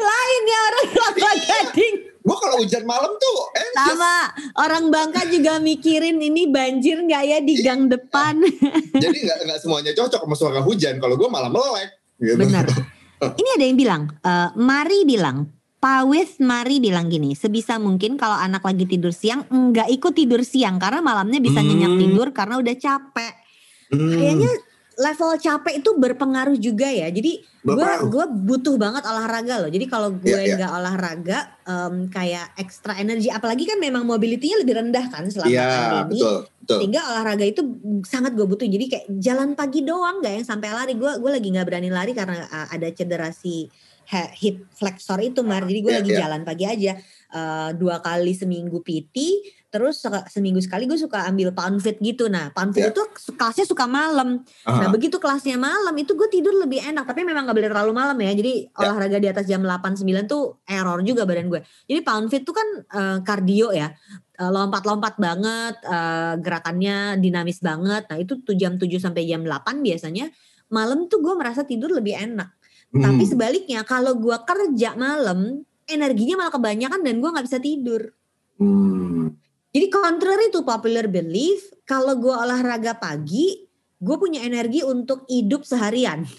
Lain 0.08 0.42
ya 0.46 0.60
orang 0.70 0.86
kelapa 0.94 1.30
gading. 1.42 1.96
Gue 2.28 2.38
kalau 2.44 2.60
hujan 2.60 2.84
malam 2.84 3.16
tuh 3.16 3.38
anxious. 3.56 3.88
Sama 3.96 4.16
orang 4.60 4.92
Bangka 4.92 5.24
juga 5.32 5.64
mikirin 5.64 6.20
ini 6.20 6.52
banjir 6.52 7.00
nggak 7.00 7.24
ya 7.24 7.40
di 7.40 7.56
gang 7.64 7.88
depan. 7.88 8.44
Jadi 9.04 9.18
gak, 9.24 9.48
nggak 9.48 9.60
semuanya 9.64 9.96
cocok 9.96 10.28
sama 10.28 10.36
suara 10.36 10.60
hujan. 10.60 11.00
Kalau 11.00 11.16
gue 11.16 11.30
malah 11.32 11.48
melek. 11.48 11.96
Gitu. 12.20 12.36
Benar. 12.36 12.68
Ini 13.40 13.50
ada 13.58 13.66
yang 13.66 13.78
bilang, 13.80 14.02
eh, 14.22 14.50
Mari 14.60 15.08
bilang, 15.08 15.50
Pawis 15.78 16.42
Mari 16.42 16.84
bilang 16.84 17.08
gini, 17.08 17.32
sebisa 17.38 17.78
mungkin 17.80 18.18
kalau 18.18 18.36
anak 18.36 18.66
lagi 18.66 18.90
tidur 18.90 19.14
siang, 19.14 19.46
enggak 19.48 19.88
ikut 19.88 20.14
tidur 20.14 20.42
siang 20.42 20.78
karena 20.78 21.00
malamnya 21.00 21.38
bisa 21.38 21.62
nyenyak 21.64 21.96
Hmm. 21.96 22.02
tidur 22.02 22.28
karena 22.34 22.58
udah 22.58 22.76
capek. 22.76 23.34
Hmm. 23.94 24.10
Kayaknya 24.12 24.52
level 24.98 25.38
capek 25.38 25.78
itu 25.78 25.94
berpengaruh 25.94 26.58
juga 26.58 26.90
ya. 26.90 27.06
Jadi 27.14 27.38
gue 27.62 27.92
gue 28.10 28.26
butuh 28.50 28.82
banget 28.82 29.06
olahraga 29.06 29.62
loh. 29.62 29.70
Jadi 29.70 29.86
kalau 29.86 30.10
gue 30.18 30.34
Iya, 30.34 30.42
iya. 30.42 30.56
nggak 30.58 30.72
olahraga, 30.74 31.40
em, 31.70 31.96
kayak 32.10 32.58
ekstra 32.58 32.98
energi. 32.98 33.30
Apalagi 33.30 33.70
kan 33.70 33.78
memang 33.78 34.10
mobility-nya 34.10 34.58
lebih 34.66 34.82
rendah 34.82 35.06
kan 35.14 35.30
selama 35.30 35.54
Iya, 35.54 35.70
pandemi. 35.70 36.18
betul. 36.18 36.38
betul. 36.50 36.78
Sehingga 36.82 37.02
olahraga 37.14 37.46
itu 37.46 37.62
sangat 38.10 38.34
gue 38.34 38.46
butuh. 38.50 38.66
Jadi 38.66 38.86
kayak 38.90 39.06
jalan 39.22 39.54
pagi 39.54 39.86
doang 39.86 40.18
gak 40.26 40.34
yang 40.42 40.48
sampai 40.50 40.70
lari. 40.74 40.94
Gue 40.98 41.14
gue 41.22 41.32
lagi 41.32 41.48
nggak 41.54 41.68
berani 41.70 41.90
lari 41.94 42.12
karena 42.18 42.42
uh, 42.42 42.68
ada 42.74 42.88
cedera 42.90 43.30
si 43.30 43.70
hip 44.40 44.66
flexor 44.74 45.20
itu 45.22 45.46
Mar. 45.46 45.62
Jadi 45.68 45.80
gue 45.84 45.92
Iya, 45.94 46.00
lagi 46.02 46.12
iya. 46.16 46.20
jalan 46.26 46.42
pagi 46.42 46.66
aja. 46.66 46.94
Uh, 47.28 47.70
dua 47.76 48.00
kali 48.02 48.34
seminggu 48.34 48.80
PT. 48.82 49.16
Terus 49.68 50.00
se- 50.00 50.28
seminggu 50.32 50.64
sekali 50.64 50.88
gue 50.88 50.96
suka 50.96 51.28
ambil 51.28 51.52
pound 51.52 51.84
fit 51.84 52.00
gitu. 52.00 52.32
Nah 52.32 52.56
pound 52.56 52.72
fit 52.72 52.88
Iya. 52.88 52.96
itu 52.96 53.04
kelasnya 53.36 53.68
suka 53.68 53.84
malam. 53.84 54.48
Nah 54.64 54.88
Aha. 54.88 54.92
begitu 54.92 55.20
kelasnya 55.20 55.60
malam 55.60 55.92
itu 56.00 56.16
gue 56.16 56.28
tidur 56.32 56.56
lebih 56.56 56.80
enak. 56.80 57.04
Tapi 57.04 57.28
memang 57.28 57.44
gak 57.44 57.58
boleh 57.58 57.68
terlalu 57.68 57.92
malam 57.92 58.16
ya. 58.16 58.32
Jadi 58.32 58.54
Ya. 58.72 58.88
olahraga 58.88 59.20
di 59.20 59.28
atas 59.28 59.44
jam 59.44 59.60
8-9 59.60 60.24
tuh 60.24 60.64
error 60.64 61.04
juga 61.04 61.28
badan 61.28 61.52
gue. 61.52 61.60
Jadi 61.84 62.00
pound 62.00 62.32
fit 62.32 62.48
tuh 62.48 62.56
kan 62.56 62.68
uh, 62.96 63.18
kardio 63.22 63.76
ya. 63.76 63.92
Uh, 64.38 64.54
lompat-lompat 64.54 65.18
banget, 65.18 65.82
uh, 65.84 66.38
gerakannya 66.40 67.18
dinamis 67.18 67.60
banget. 67.60 68.08
Nah 68.08 68.18
itu 68.18 68.40
tuh 68.40 68.54
jam 68.54 68.80
7 68.80 68.88
sampai 69.02 69.28
jam 69.28 69.44
8 69.44 69.84
biasanya. 69.84 70.32
Malam 70.72 71.12
tuh 71.12 71.20
gue 71.20 71.34
merasa 71.36 71.68
tidur 71.68 71.92
lebih 71.92 72.16
enak. 72.16 72.56
Hmm. 72.88 73.04
Tapi 73.04 73.24
sebaliknya 73.28 73.84
kalau 73.84 74.16
gue 74.16 74.38
kerja 74.48 74.96
malam, 74.96 75.60
energinya 75.88 76.40
malah 76.40 76.54
kebanyakan 76.54 77.04
dan 77.04 77.20
gue 77.20 77.30
nggak 77.36 77.48
bisa 77.48 77.60
tidur. 77.60 78.16
Hmm. 78.56 79.36
Contrary 80.08 80.48
to 80.56 80.64
popular 80.64 81.04
belief, 81.12 81.68
kalau 81.84 82.16
gue 82.16 82.32
olahraga 82.32 82.96
pagi, 82.96 83.68
gue 84.00 84.16
punya 84.16 84.40
energi 84.40 84.80
untuk 84.80 85.28
hidup 85.28 85.68
seharian. 85.68 86.24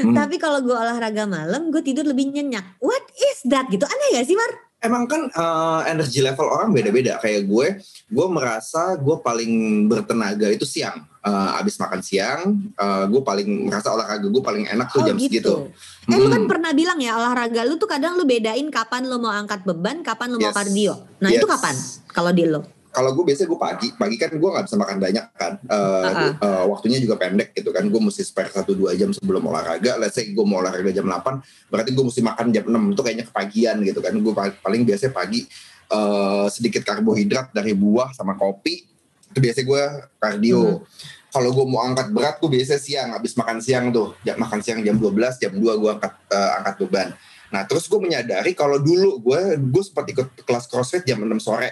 Hmm. 0.00 0.16
Tapi 0.16 0.40
kalau 0.40 0.64
gue 0.64 0.72
olahraga 0.72 1.28
malam, 1.28 1.68
gue 1.68 1.84
tidur 1.84 2.08
lebih 2.08 2.32
nyenyak. 2.32 2.80
What 2.80 3.04
is 3.20 3.44
that 3.52 3.68
gitu? 3.68 3.84
Aneh 3.84 4.16
gak 4.16 4.24
sih 4.24 4.32
Mar? 4.32 4.48
Emang 4.80 5.04
kan 5.04 5.28
eh, 5.28 5.80
energi 5.92 6.24
level 6.24 6.48
orang 6.48 6.72
beda-beda. 6.72 7.20
Kayak 7.20 7.44
gue, 7.44 7.66
gue 8.08 8.26
merasa 8.32 8.96
gue 8.96 9.16
paling 9.20 9.52
bertenaga 9.92 10.48
itu 10.48 10.64
siang. 10.64 11.04
Eh, 11.20 11.50
abis 11.60 11.76
makan 11.76 12.00
siang, 12.00 12.40
eh, 12.72 13.04
gue 13.12 13.20
paling 13.20 13.68
merasa 13.68 13.92
olahraga 13.92 14.24
gue 14.24 14.40
paling 14.40 14.72
enak 14.72 14.88
tuh 14.88 15.04
jam 15.04 15.20
segitu. 15.20 15.68
Eh 16.08 16.16
lu 16.16 16.32
kan 16.32 16.48
Hmm. 16.48 16.48
pernah 16.48 16.72
bilang 16.72 16.96
ya 16.96 17.20
olahraga 17.20 17.60
lu 17.68 17.76
tuh 17.76 17.90
kadang 17.92 18.16
lu 18.16 18.24
bedain 18.24 18.64
kapan 18.72 19.04
lu 19.04 19.20
mau 19.20 19.28
angkat 19.28 19.68
beban, 19.68 20.00
kapan 20.00 20.32
lu 20.32 20.40
mau 20.40 20.48
Yes. 20.48 20.56
kardio. 20.56 20.94
Nah 21.20 21.28
itu 21.28 21.44
Yes. 21.44 21.52
kapan 21.60 21.76
kalau 22.08 22.32
di 22.32 22.48
lu? 22.48 22.64
Kalau 22.90 23.14
gue 23.14 23.22
biasanya 23.22 23.48
gue 23.54 23.60
pagi, 23.62 23.88
pagi 23.94 24.16
kan 24.18 24.34
gue 24.34 24.50
nggak 24.50 24.66
bisa 24.66 24.76
makan 24.76 24.96
banyak 24.98 25.26
kan. 25.38 25.52
Eh, 25.62 26.10
Uh-uh. 26.10 26.32
eh, 26.42 26.64
waktunya 26.66 26.98
juga 26.98 27.14
pendek 27.14 27.54
gitu 27.54 27.70
kan. 27.70 27.86
Gue 27.86 28.02
mesti 28.02 28.26
spare 28.26 28.50
1-2 28.50 28.98
jam 28.98 29.10
sebelum 29.14 29.46
olahraga. 29.46 29.94
Let's 29.94 30.18
say 30.18 30.34
gue 30.34 30.42
mau 30.42 30.58
olahraga 30.58 30.90
jam 30.90 31.06
8, 31.06 31.70
berarti 31.70 31.90
gue 31.94 32.04
mesti 32.04 32.20
makan 32.20 32.46
jam 32.50 32.64
6. 32.66 32.94
Itu 32.98 33.02
kayaknya 33.06 33.26
kepagian 33.30 33.76
gitu 33.86 34.02
kan. 34.02 34.12
Gue 34.18 34.34
pa- 34.34 34.58
paling 34.58 34.82
biasanya 34.82 35.14
pagi 35.14 35.46
eh, 35.90 36.46
sedikit 36.50 36.82
karbohidrat 36.82 37.54
dari 37.54 37.78
buah 37.78 38.10
sama 38.10 38.34
kopi. 38.34 38.82
Itu 39.30 39.38
biasanya 39.38 39.66
gue 39.70 39.82
kardio. 40.18 40.62
Hmm. 40.62 40.82
Kalau 41.30 41.54
gue 41.54 41.62
mau 41.62 41.86
angkat 41.86 42.10
berat, 42.10 42.42
gue 42.42 42.50
biasanya 42.50 42.82
siang. 42.82 43.08
Habis 43.14 43.38
makan 43.38 43.62
siang 43.62 43.94
tuh. 43.94 44.18
Jam, 44.26 44.34
makan 44.34 44.58
siang 44.66 44.82
jam 44.82 44.98
12, 44.98 45.38
jam 45.38 45.54
2 45.54 45.62
gue 45.62 45.90
angkat, 45.94 46.12
eh, 46.34 46.50
angkat 46.58 46.74
beban. 46.82 47.14
Nah 47.50 47.66
terus 47.66 47.90
gue 47.90 47.98
menyadari 47.98 48.54
kalau 48.54 48.78
dulu 48.78 49.18
gue 49.22 49.58
gue 49.58 49.82
sempat 49.82 50.06
ikut 50.06 50.42
kelas 50.42 50.66
crossfit 50.66 51.02
jam 51.02 51.22
6 51.22 51.38
sore. 51.38 51.70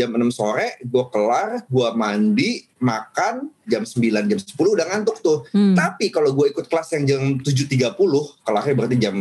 Jam 0.00 0.16
6 0.16 0.32
sore 0.32 0.80
gue 0.80 1.04
kelar, 1.12 1.68
gue 1.68 1.88
mandi, 1.92 2.64
makan, 2.80 3.52
jam 3.68 3.84
9, 3.84 4.00
jam 4.32 4.38
10 4.40 4.56
udah 4.56 4.86
ngantuk 4.88 5.20
tuh. 5.20 5.44
Hmm. 5.52 5.76
Tapi 5.76 6.08
kalau 6.08 6.32
gue 6.32 6.48
ikut 6.48 6.64
kelas 6.72 6.96
yang 6.96 7.04
jam 7.04 7.20
7.30, 7.36 8.00
kelarnya 8.40 8.74
berarti 8.74 8.96
jam 8.96 9.16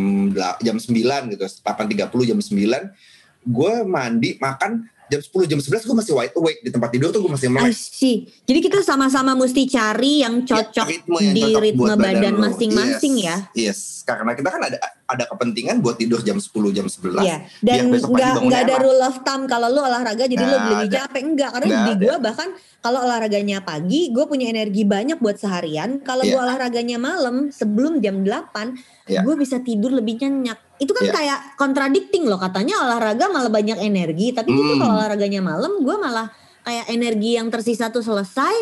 jam 0.64 0.76
9 0.80 1.36
gitu, 1.36 1.44
8.30 1.44 2.32
jam 2.32 2.40
9, 2.40 3.52
gue 3.52 3.74
mandi, 3.84 4.40
makan, 4.40 4.88
jam 5.10 5.20
10, 5.20 5.50
jam 5.50 5.60
11 5.60 5.90
gue 5.90 5.98
masih 5.98 6.14
wide 6.14 6.36
awake 6.38 6.62
di 6.62 6.70
tempat 6.70 6.90
tidur 6.94 7.10
tuh 7.10 7.20
gue 7.26 7.32
masih 7.34 7.50
melek. 7.50 7.74
see. 7.74 8.30
Jadi 8.46 8.60
kita 8.62 8.80
sama-sama 8.86 9.34
mesti 9.34 9.66
cari 9.66 10.22
yang 10.22 10.46
cocok 10.46 10.86
Ya, 10.86 10.92
ritme 10.96 11.18
yang 11.20 11.34
di 11.34 11.42
cocok 11.44 11.62
ritme 11.66 11.82
buat 11.82 11.98
badan 11.98 12.36
masing-masing 12.38 13.14
Yes, 13.20 13.26
ya. 13.26 13.38
Yes, 13.58 13.80
karena 14.06 14.32
kita 14.38 14.50
kan 14.54 14.62
ada 14.70 14.78
ada 15.10 15.26
kepentingan 15.26 15.82
buat 15.82 15.98
tidur 15.98 16.22
jam 16.22 16.38
10, 16.38 16.54
jam 16.70 16.86
11. 16.86 17.26
Iya, 17.26 17.38
dan 17.66 17.90
nggak 17.90 18.62
ada 18.70 18.76
rule 18.78 19.02
of 19.02 19.26
thumb 19.26 19.50
kalau 19.50 19.74
lu 19.74 19.82
olahraga 19.82 20.30
jadi 20.30 20.38
lu 20.38 20.54
Nggak 20.54 20.70
lebih 20.70 20.88
capek 20.94 21.22
enggak 21.26 21.50
karena 21.58 21.66
Nggak 21.66 21.82
di 21.90 21.94
gua 21.98 22.16
bahkan 22.22 22.50
kalau 22.80 23.00
olahraganya 23.04 23.58
pagi 23.60 24.14
gue 24.14 24.24
punya 24.24 24.48
energi 24.48 24.86
banyak 24.86 25.18
buat 25.18 25.36
seharian 25.36 26.00
kalau 26.00 26.22
Iya. 26.22 26.38
gua 26.38 26.42
olahraganya 26.48 26.98
malam 27.02 27.50
sebelum 27.50 28.00
jam 28.00 28.22
8 28.22 28.78
Iya. 29.10 29.26
gue 29.26 29.36
bisa 29.36 29.58
tidur 29.60 29.90
lebih 29.90 30.22
nyenyak 30.22 30.78
itu 30.78 30.94
kan 30.94 31.04
Iya. 31.04 31.14
kayak 31.18 31.40
contradicting 31.58 32.30
loh 32.30 32.38
katanya 32.38 32.78
olahraga 32.86 33.26
malah 33.28 33.50
banyak 33.50 33.82
energi 33.82 34.32
tapi 34.32 34.54
gitu 34.54 34.78
Hmm. 34.78 34.82
kalau 34.86 34.94
olahraganya 35.02 35.42
malam 35.42 35.82
gue 35.82 35.96
malah 35.98 36.30
kayak 36.62 36.86
energi 36.88 37.36
yang 37.36 37.50
tersisa 37.50 37.90
tuh 37.90 38.06
selesai 38.06 38.54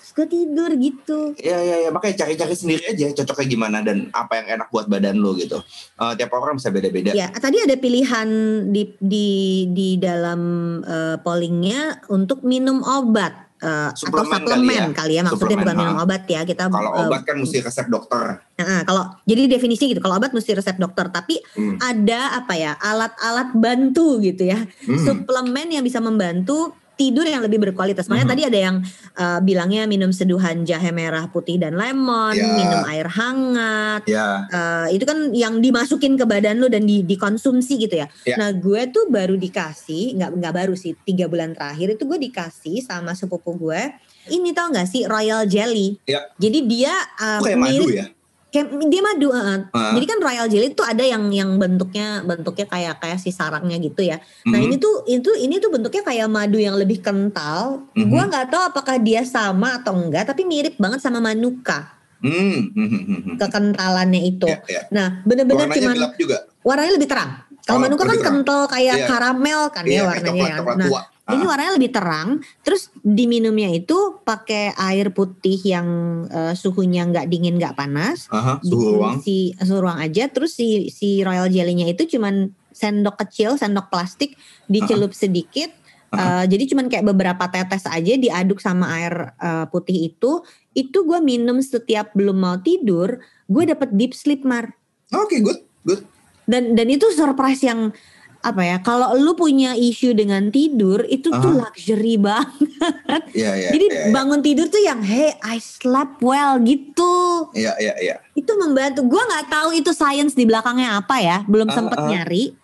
terus 0.00 0.12
gue 0.12 0.26
tidur 0.26 0.70
gitu 0.74 1.18
Iya 1.36 1.58
iya 1.60 1.76
iya 1.78 1.90
makanya 1.90 2.24
cari-cari 2.24 2.54
sendiri 2.54 2.82
aja 2.86 3.12
cocoknya 3.14 3.46
gimana 3.46 3.78
dan 3.80 4.08
apa 4.10 4.32
yang 4.34 4.56
enak 4.56 4.68
buat 4.68 4.86
badan 4.86 5.16
lo 5.16 5.36
gitu. 5.36 5.60
Eh, 5.94 6.12
tiap 6.16 6.32
orang 6.32 6.56
bisa 6.56 6.68
beda-beda. 6.68 7.12
Ya, 7.12 7.28
tadi 7.30 7.60
ada 7.60 7.76
pilihan 7.76 8.28
di 8.66 8.96
di 8.96 9.28
di 9.68 9.88
dalam 9.96 10.40
eh, 10.82 11.16
pollingnya 11.20 12.08
untuk 12.08 12.40
minum 12.42 12.80
obat 12.80 13.52
eh, 13.60 13.92
atau 13.92 14.08
Suplemen 14.08 14.40
kali 14.42 14.66
ya. 14.72 14.88
kali 14.90 15.12
ya, 15.14 15.22
maksudnya 15.22 15.44
Suplemen, 15.52 15.62
bukan 15.62 15.76
minum 15.76 15.96
ha. 15.96 16.02
obat 16.02 16.22
ya 16.24 16.40
kita. 16.42 16.62
Kalau 16.66 16.90
eh, 16.90 17.00
obat 17.04 17.20
kan 17.22 17.36
mesti 17.36 17.58
resep 17.60 17.86
dokter. 17.86 18.24
nah, 18.56 18.80
kalau 18.82 19.04
jadi 19.24 19.42
definisinya 19.48 19.92
gitu, 19.92 20.00
kalau 20.00 20.16
obat 20.16 20.32
mesti 20.32 20.50
resep 20.52 20.76
dokter, 20.76 21.06
tapi 21.08 21.36
Hmm. 21.52 21.76
ada 21.78 22.40
apa 22.40 22.54
ya 22.54 22.72
alat-alat 22.74 23.52
bantu 23.54 24.16
gitu 24.18 24.48
ya, 24.48 24.64
Hmm. 24.84 24.96
suplemen 24.96 25.68
yang 25.70 25.84
bisa 25.84 26.00
membantu 26.00 26.72
tidur 27.00 27.24
yang 27.24 27.40
lebih 27.40 27.56
berkualitas. 27.58 28.04
Makanya 28.06 28.28
Mhm. 28.28 28.32
tadi 28.36 28.42
ada 28.44 28.58
yang 28.60 28.76
eh, 29.16 29.40
bilangnya 29.40 29.82
minum 29.84 30.12
seduhan 30.12 30.62
jahe 30.62 30.92
merah 30.92 31.24
putih 31.26 31.56
dan 31.56 31.72
lemon, 31.74 32.32
Ya. 32.32 32.44
minum 32.46 32.84
air 32.84 33.08
hangat, 33.08 34.04
Ya. 34.04 34.44
Eh, 34.46 34.96
itu 34.96 35.04
kan 35.04 35.32
yang 35.32 35.58
dimasukin 35.58 36.14
ke 36.14 36.24
badan 36.24 36.56
lo 36.56 36.68
dan 36.68 36.84
di, 36.84 37.00
dikonsumsi 37.00 37.80
gitu 37.80 37.96
ya. 37.96 38.06
Ya. 38.22 38.36
Nah 38.36 38.52
gue 38.52 38.84
tuh 38.88 39.08
baru 39.08 39.34
dikasih, 39.34 40.14
nggak 40.14 40.30
nggak 40.36 40.54
baru 40.54 40.74
sih, 40.74 40.92
tiga 41.00 41.24
bulan 41.24 41.52
terakhir 41.52 41.94
itu 41.94 42.04
gue 42.04 42.18
dikasih 42.20 42.80
sama 42.80 43.12
sepupu 43.12 43.56
gue. 43.56 43.80
Ini 44.26 44.52
tau 44.52 44.68
gak 44.68 44.84
sih 44.84 45.04
royal 45.04 45.44
jelly? 45.44 45.96
Ya. 46.04 46.20
Jadi 46.36 46.68
dia 46.68 46.92
uh, 47.16 47.40
Itu 47.40 47.46
kayak 47.46 47.58
madu 47.58 47.84
mirip- 47.84 47.96
ya. 47.96 48.06
Kayak 48.50 48.66
dia 48.86 49.00
madu. 49.00 49.30
uh, 49.30 49.62
Ah. 49.70 49.94
Jadi 49.94 50.04
kan 50.04 50.18
royal 50.18 50.46
jelly 50.46 50.68
itu 50.68 50.82
ada 50.82 51.00
yang 51.00 51.30
yang 51.30 51.56
bentuknya 51.56 52.20
bentuknya 52.20 52.66
kayak 52.66 52.94
kayak 52.98 53.18
si 53.18 53.30
sarangnya 53.30 53.78
gitu 53.78 54.02
ya. 54.02 54.18
Nah 54.44 54.58
Mhm. 54.58 54.66
ini 54.66 54.76
tuh 54.76 54.94
itu 55.06 55.30
ini 55.36 55.56
tuh 55.56 55.70
bentuknya 55.70 56.02
kayak 56.02 56.26
madu 56.26 56.58
yang 56.58 56.74
lebih 56.74 56.98
kental. 56.98 57.86
Mhm. 57.94 58.06
Gue 58.06 58.22
nggak 58.22 58.46
tahu 58.48 58.62
apakah 58.66 58.98
dia 58.98 59.22
sama 59.22 59.78
atau 59.78 59.94
enggak, 59.94 60.26
tapi 60.26 60.42
mirip 60.42 60.74
banget 60.76 60.98
sama 60.98 61.18
manuka 61.18 61.94
Hmm. 62.20 62.68
hmm, 62.68 62.86
hmm, 62.86 62.86
hmm, 63.00 63.20
hmm. 63.24 63.36
kekentalannya 63.40 64.20
itu. 64.20 64.44
Ya, 64.44 64.60
ya. 64.68 64.82
Nah 64.90 65.24
bener-bener 65.24 65.70
juga. 66.14 66.38
warnanya 66.60 66.92
lebih 66.92 67.08
terang. 67.08 67.32
Kalau 67.60 67.76
Oh, 67.76 67.82
manuka 67.82 68.02
kan 68.02 68.12
terang. 68.12 68.24
kental 68.44 68.60
kayak 68.68 68.96
Iya. 68.98 69.06
karamel 69.06 69.60
kan 69.70 69.82
Iya, 69.84 69.88
ya 69.88 69.96
kayak 69.96 70.08
warnanya 70.10 70.28
coklat, 70.28 70.50
ya. 70.50 70.56
coklat 70.60 70.76
Nah, 70.76 70.88
tua. 70.88 71.02
Ini 71.36 71.44
warnanya 71.46 71.72
lebih 71.76 71.90
terang. 71.92 72.28
Terus 72.64 72.90
diminumnya 73.02 73.70
itu 73.70 74.22
pakai 74.22 74.74
air 74.74 75.12
putih 75.14 75.58
yang 75.62 75.88
eh, 76.26 76.54
suhunya 76.54 77.06
nggak 77.10 77.26
dingin 77.30 77.58
nggak 77.58 77.76
panas. 77.76 78.26
Aha, 78.32 78.58
suhu 78.64 78.98
ruang. 78.98 79.18
Si 79.22 79.54
suhu 79.58 79.84
ruang 79.84 79.98
aja. 80.00 80.26
Terus 80.30 80.56
si 80.56 80.90
si 80.90 81.20
royal 81.22 81.50
jelly-nya 81.50 81.90
itu 81.90 82.06
cuman 82.16 82.54
sendok 82.70 83.20
kecil, 83.26 83.60
sendok 83.60 83.92
plastik 83.92 84.34
dicelup 84.70 85.12
sedikit. 85.12 85.70
Ah. 86.10 86.42
Eh, 86.42 86.44
jadi 86.50 86.74
cuman 86.74 86.90
kayak 86.90 87.06
beberapa 87.06 87.44
tetes 87.46 87.86
aja 87.86 88.14
diaduk 88.18 88.58
sama 88.58 88.90
air 88.98 89.34
eh, 89.38 89.66
putih 89.70 90.10
itu. 90.10 90.42
Itu 90.74 91.06
gue 91.06 91.18
minum 91.18 91.58
setiap 91.62 92.14
belum 92.14 92.38
mau 92.38 92.56
tidur. 92.58 93.22
Gue 93.46 93.66
dapet 93.66 93.94
deep 93.94 94.14
sleep 94.14 94.42
mar. 94.46 94.74
Oke, 95.10 95.42
good, 95.42 95.62
good. 95.82 96.02
Dan 96.50 96.74
dan 96.74 96.86
itu 96.90 97.06
surprise 97.14 97.62
yang 97.62 97.94
apa 98.40 98.62
ya? 98.64 98.76
Kalau 98.80 99.12
lu 99.16 99.36
punya 99.36 99.76
isu 99.76 100.16
dengan 100.16 100.48
tidur 100.48 101.04
itu 101.06 101.28
tuh 101.28 101.52
Aha. 101.52 101.60
luxury 101.68 102.16
banget. 102.26 103.22
Iya, 103.36 103.52
iya. 103.56 103.70
Jadi 103.72 103.86
iya, 103.86 104.00
iya. 104.08 104.12
bangun 104.12 104.40
tidur 104.40 104.66
tuh 104.68 104.80
yang 104.80 105.00
hey 105.04 105.36
I 105.44 105.60
slept 105.60 106.24
well 106.24 106.56
gitu. 106.64 107.48
Iya, 107.52 107.76
iya, 107.80 107.94
iya. 108.00 108.16
Itu 108.32 108.56
membantu. 108.56 109.04
Gua 109.04 109.22
nggak 109.28 109.46
tahu 109.52 109.68
itu 109.76 109.92
science 109.92 110.32
di 110.32 110.48
belakangnya 110.48 111.00
apa 111.00 111.16
ya. 111.20 111.44
Belum 111.44 111.68
Ah, 111.68 111.74
sempet 111.76 111.98
ah. 112.00 112.08
nyari. 112.08 112.59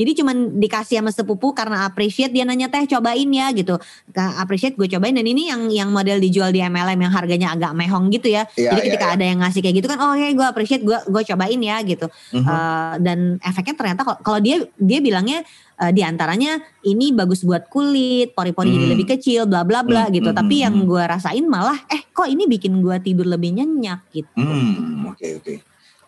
Jadi 0.00 0.16
cuman 0.16 0.36
dikasih 0.56 0.96
sama 0.98 1.12
sepupu 1.12 1.52
karena 1.52 1.84
appreciate 1.84 2.32
dia 2.32 2.48
nanya 2.48 2.66
teh 2.66 2.88
cobain 2.88 3.28
ya 3.28 3.52
gitu. 3.52 3.76
Appreciate 4.16 4.72
gue 4.74 4.88
cobain 4.88 5.12
dan 5.12 5.22
ini 5.22 5.52
yang 5.52 5.68
yang 5.68 5.92
model 5.92 6.16
dijual 6.16 6.48
di 6.48 6.58
MLM 6.58 6.96
yang 6.96 7.12
harganya 7.12 7.52
agak 7.52 7.76
mehong 7.76 8.08
gitu 8.08 8.32
ya. 8.32 8.48
Iya, 8.56 8.72
Jadi 8.72 8.80
ketika 8.88 9.06
iya. 9.06 9.16
ada 9.20 9.24
yang 9.28 9.38
ngasih 9.38 9.60
kayak 9.60 9.76
gitu 9.76 9.86
kan 9.86 9.98
oh 10.00 10.16
ya 10.16 10.32
gue 10.32 10.46
appreciate 10.46 10.80
gue 10.80 10.96
gue 10.96 11.22
cobain 11.26 11.60
ya 11.60 11.76
gitu. 11.84 12.08
Mhm. 12.32 12.42
Eh, 12.42 12.94
dan 12.98 13.18
efeknya 13.38 13.74
ternyata 13.76 14.00
kalau- 14.16 14.40
dia 14.40 14.56
dia 14.74 14.98
bilangnya 14.98 15.44
eh, 15.76 15.92
di 15.92 16.00
antaranya 16.00 16.56
ini 16.80 17.12
bagus 17.12 17.44
buat 17.44 17.68
kulit, 17.68 18.32
pori-pori 18.32 18.68
jadi 18.70 18.86
Hmm. 18.88 18.92
lebih 18.96 19.06
kecil, 19.10 19.44
bla 19.44 19.60
bla 19.62 19.84
bla 19.84 20.08
Hmm, 20.08 20.14
gitu. 20.14 20.32
hmm, 20.32 20.38
Tapi 20.38 20.54
hmm, 20.56 20.64
yang 20.64 20.74
hmm. 20.76 20.88
gue 20.88 21.02
rasain 21.04 21.44
malah 21.44 21.76
eh 21.86 22.08
kok 22.08 22.24
ini 22.24 22.44
bikin 22.46 22.80
gue 22.80 22.96
tidur 23.00 23.26
lebih 23.26 23.52
nyenyak 23.52 24.00
gitu. 24.10 24.32
Hmm, 24.32 25.04
oke, 25.08 25.26
oke. 25.36 25.54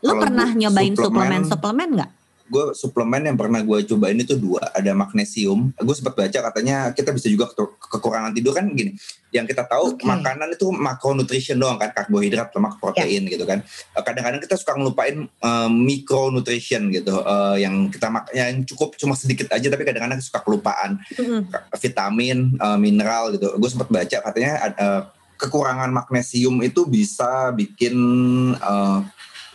Lu 0.00 0.08
Kalau 0.08 0.18
pernah 0.18 0.48
nyobain 0.50 0.92
suplemen- 0.92 1.44
suplemen-suplemen 1.46 1.88
nggak? 1.94 2.10
Gue 2.52 2.76
suplemen 2.76 3.24
yang 3.24 3.40
pernah 3.40 3.64
gue 3.64 3.88
cobain 3.88 4.12
itu 4.14 4.36
dua 4.36 4.60
ada 4.76 4.92
magnesium. 4.92 5.72
Gue 5.72 5.96
sempat 5.96 6.12
baca 6.12 6.38
katanya 6.52 6.92
kita 6.92 7.16
bisa 7.16 7.32
juga 7.32 7.48
ke- 7.48 7.80
kekurangan 7.88 8.36
tidur. 8.36 8.52
Kan 8.52 8.76
gini 8.76 8.92
yang 9.32 9.48
kita 9.48 9.64
tahu 9.64 9.96
Oke. 9.96 10.04
makanan 10.04 10.52
itu 10.52 10.68
makronutrition 10.68 11.56
doang 11.56 11.80
kan 11.80 11.88
karbohidrat 11.90 12.52
lemak 12.52 12.76
protein 12.76 13.24
gitu 13.24 13.48
kan. 13.48 13.64
Eh, 13.64 14.02
kadang-kadang 14.04 14.44
kita 14.44 14.60
suka 14.60 14.76
ngelupain 14.76 15.24
eh, 15.24 15.68
micronutrition 15.72 16.92
gitu 16.92 17.24
eh, 17.24 17.64
yang 17.64 17.88
kita 17.88 18.12
mak 18.12 18.28
yang 18.36 18.60
cukup 18.62 18.92
cuma 19.00 19.16
sedikit 19.16 19.48
aja 19.48 19.72
tapi 19.72 19.88
kadang-kadang 19.88 20.20
suka 20.20 20.44
kelupaan. 20.44 21.00
Mm-mm. 21.16 21.48
vitamin 21.80 22.60
eh, 22.60 22.76
mineral 22.76 23.32
gitu. 23.32 23.48
Gue 23.56 23.70
sempat 23.72 23.88
baca 23.88 24.16
katanya 24.20 24.52
eh, 24.68 25.02
kekurangan 25.40 25.88
magnesium 25.88 26.60
itu 26.60 26.84
bisa 26.84 27.48
bikin 27.50 27.96
eh, 28.52 28.98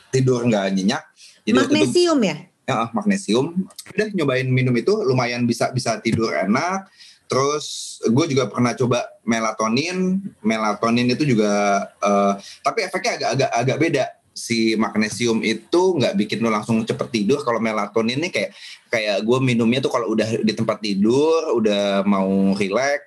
tidur 0.09 0.41
nggak 0.41 0.73
nyenyak. 0.73 1.03
Itu- 1.45 1.55
Magnesium 1.55 2.19
ya? 2.25 2.33
Ya, 2.33 2.56
ah, 2.67 2.91
magnesium. 2.91 3.65
Udah 3.95 4.07
nyobain 4.11 4.47
minum 4.47 4.75
itu 4.75 4.91
lumayan 5.07 5.47
bisa 5.47 5.71
bisa 5.71 5.97
tidur 6.03 6.35
enak. 6.35 6.91
Terus 7.27 7.99
gue 8.07 8.25
juga 8.31 8.47
pernah 8.47 8.71
coba 8.71 9.03
melatonin. 9.23 10.19
Melatonin 10.39 11.11
itu 11.11 11.23
juga 11.27 11.83
eh, 11.99 12.33
tapi 12.63 12.83
efeknya 12.87 13.11
agak 13.19 13.29
agak 13.35 13.51
agak 13.51 13.79
beda. 13.79 14.05
Si 14.37 14.77
magnesium 14.77 15.41
itu 15.41 15.97
nggak 15.97 16.13
bikin 16.13 16.45
lo 16.45 16.53
langsung 16.53 16.85
cepet 16.85 17.09
tidur. 17.09 17.41
Kalau 17.41 17.57
melatonin 17.57 18.21
ini 18.21 18.29
kayak 18.29 18.53
kayak 18.87 19.17
gue 19.25 19.37
minumnya 19.41 19.81
tuh 19.81 19.89
kalau 19.91 20.13
udah 20.13 20.29
di 20.45 20.53
tempat 20.53 20.77
tidur, 20.79 21.57
udah 21.57 22.05
mau 22.05 22.53
relax, 22.53 23.01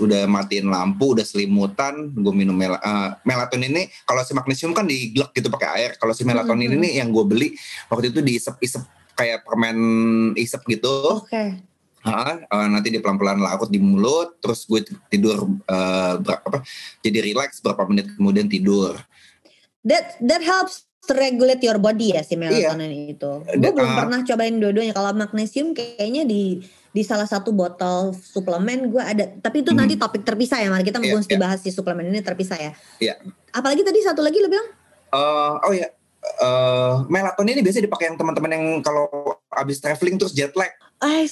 udah 0.00 0.24
matiin 0.24 0.72
lampu, 0.72 1.12
udah 1.12 1.22
selimutan, 1.22 2.10
gue 2.10 2.32
minum 2.32 2.56
mel 2.56 2.74
eh, 2.74 3.10
melatonin 3.28 3.70
ini. 3.70 3.84
Kalau 4.08 4.24
si 4.24 4.32
magnesium 4.32 4.72
kan 4.72 4.88
diglek 4.88 5.30
gitu 5.36 5.52
pakai 5.52 5.68
air. 5.78 5.90
Kalau 6.00 6.16
si 6.16 6.24
melatonin 6.24 6.72
Mhm. 6.72 6.76
ini 6.80 6.88
yang 6.96 7.12
gue 7.12 7.22
beli 7.28 7.48
waktu 7.92 8.08
itu 8.10 8.24
diisep-isep 8.24 8.82
kayak 9.20 9.44
permen 9.44 9.76
isep 10.34 10.64
gitu. 10.64 11.20
Oke. 11.20 11.60
Ah, 12.00 12.40
eh, 12.40 12.68
nanti 12.72 12.88
dia 12.88 13.04
pelan-pelan 13.04 13.44
larut 13.44 13.68
di 13.68 13.76
mulut, 13.76 14.40
terus 14.40 14.64
gue 14.64 14.80
tidur 15.12 15.44
eh, 15.68 16.12
berapa 16.16 16.44
apa? 16.48 16.58
Jadi 17.04 17.18
relax 17.20 17.60
berapa 17.60 17.84
menit 17.84 18.08
kemudian 18.16 18.48
tidur. 18.48 18.96
That 19.84 20.16
that 20.24 20.40
helps 20.40 20.88
to 21.04 21.12
regulate 21.12 21.60
your 21.60 21.76
body 21.76 22.16
ya 22.16 22.24
si 22.24 22.40
melatonin 22.40 23.12
itu. 23.12 23.44
Gue 23.44 23.60
Da- 23.60 23.72
belum 23.76 23.90
ah. 23.92 23.96
pernah 24.00 24.18
cobain 24.24 24.56
dua-duanya. 24.56 24.96
Kalau 24.96 25.12
magnesium 25.12 25.76
kayaknya 25.76 26.24
di 26.24 26.64
di 26.90 27.02
salah 27.04 27.28
satu 27.28 27.52
botol 27.52 28.16
suplemen 28.16 28.88
gue 28.88 29.02
ada. 29.04 29.24
Tapi 29.36 29.60
itu 29.60 29.70
Hmm. 29.76 29.84
nanti 29.84 30.00
topik 30.00 30.24
terpisah 30.24 30.64
ya. 30.64 30.72
Mari 30.72 30.88
kita 30.88 31.04
Iya, 31.04 31.20
mesti 31.20 31.36
iya. 31.36 31.40
bahas 31.40 31.60
si 31.60 31.68
suplemen 31.68 32.08
ini 32.08 32.24
terpisah 32.24 32.56
ya. 32.56 32.72
Iya. 32.96 33.14
Apalagi 33.52 33.84
tadi 33.84 34.00
satu 34.00 34.24
lagi 34.24 34.40
lo 34.40 34.48
bilang? 34.48 34.68
Eh, 35.10 35.54
oh 35.68 35.72
ya, 35.76 35.90
eh, 36.20 36.94
melatonin 37.06 37.54
ini 37.54 37.62
biasanya 37.62 37.86
dipakai 37.86 38.06
yang 38.06 38.16
teman-teman 38.16 38.50
yang 38.50 38.64
kalau 38.80 39.08
abis 39.50 39.78
traveling 39.78 40.16
terus 40.16 40.30
jet 40.30 40.52
lag, 40.52 40.68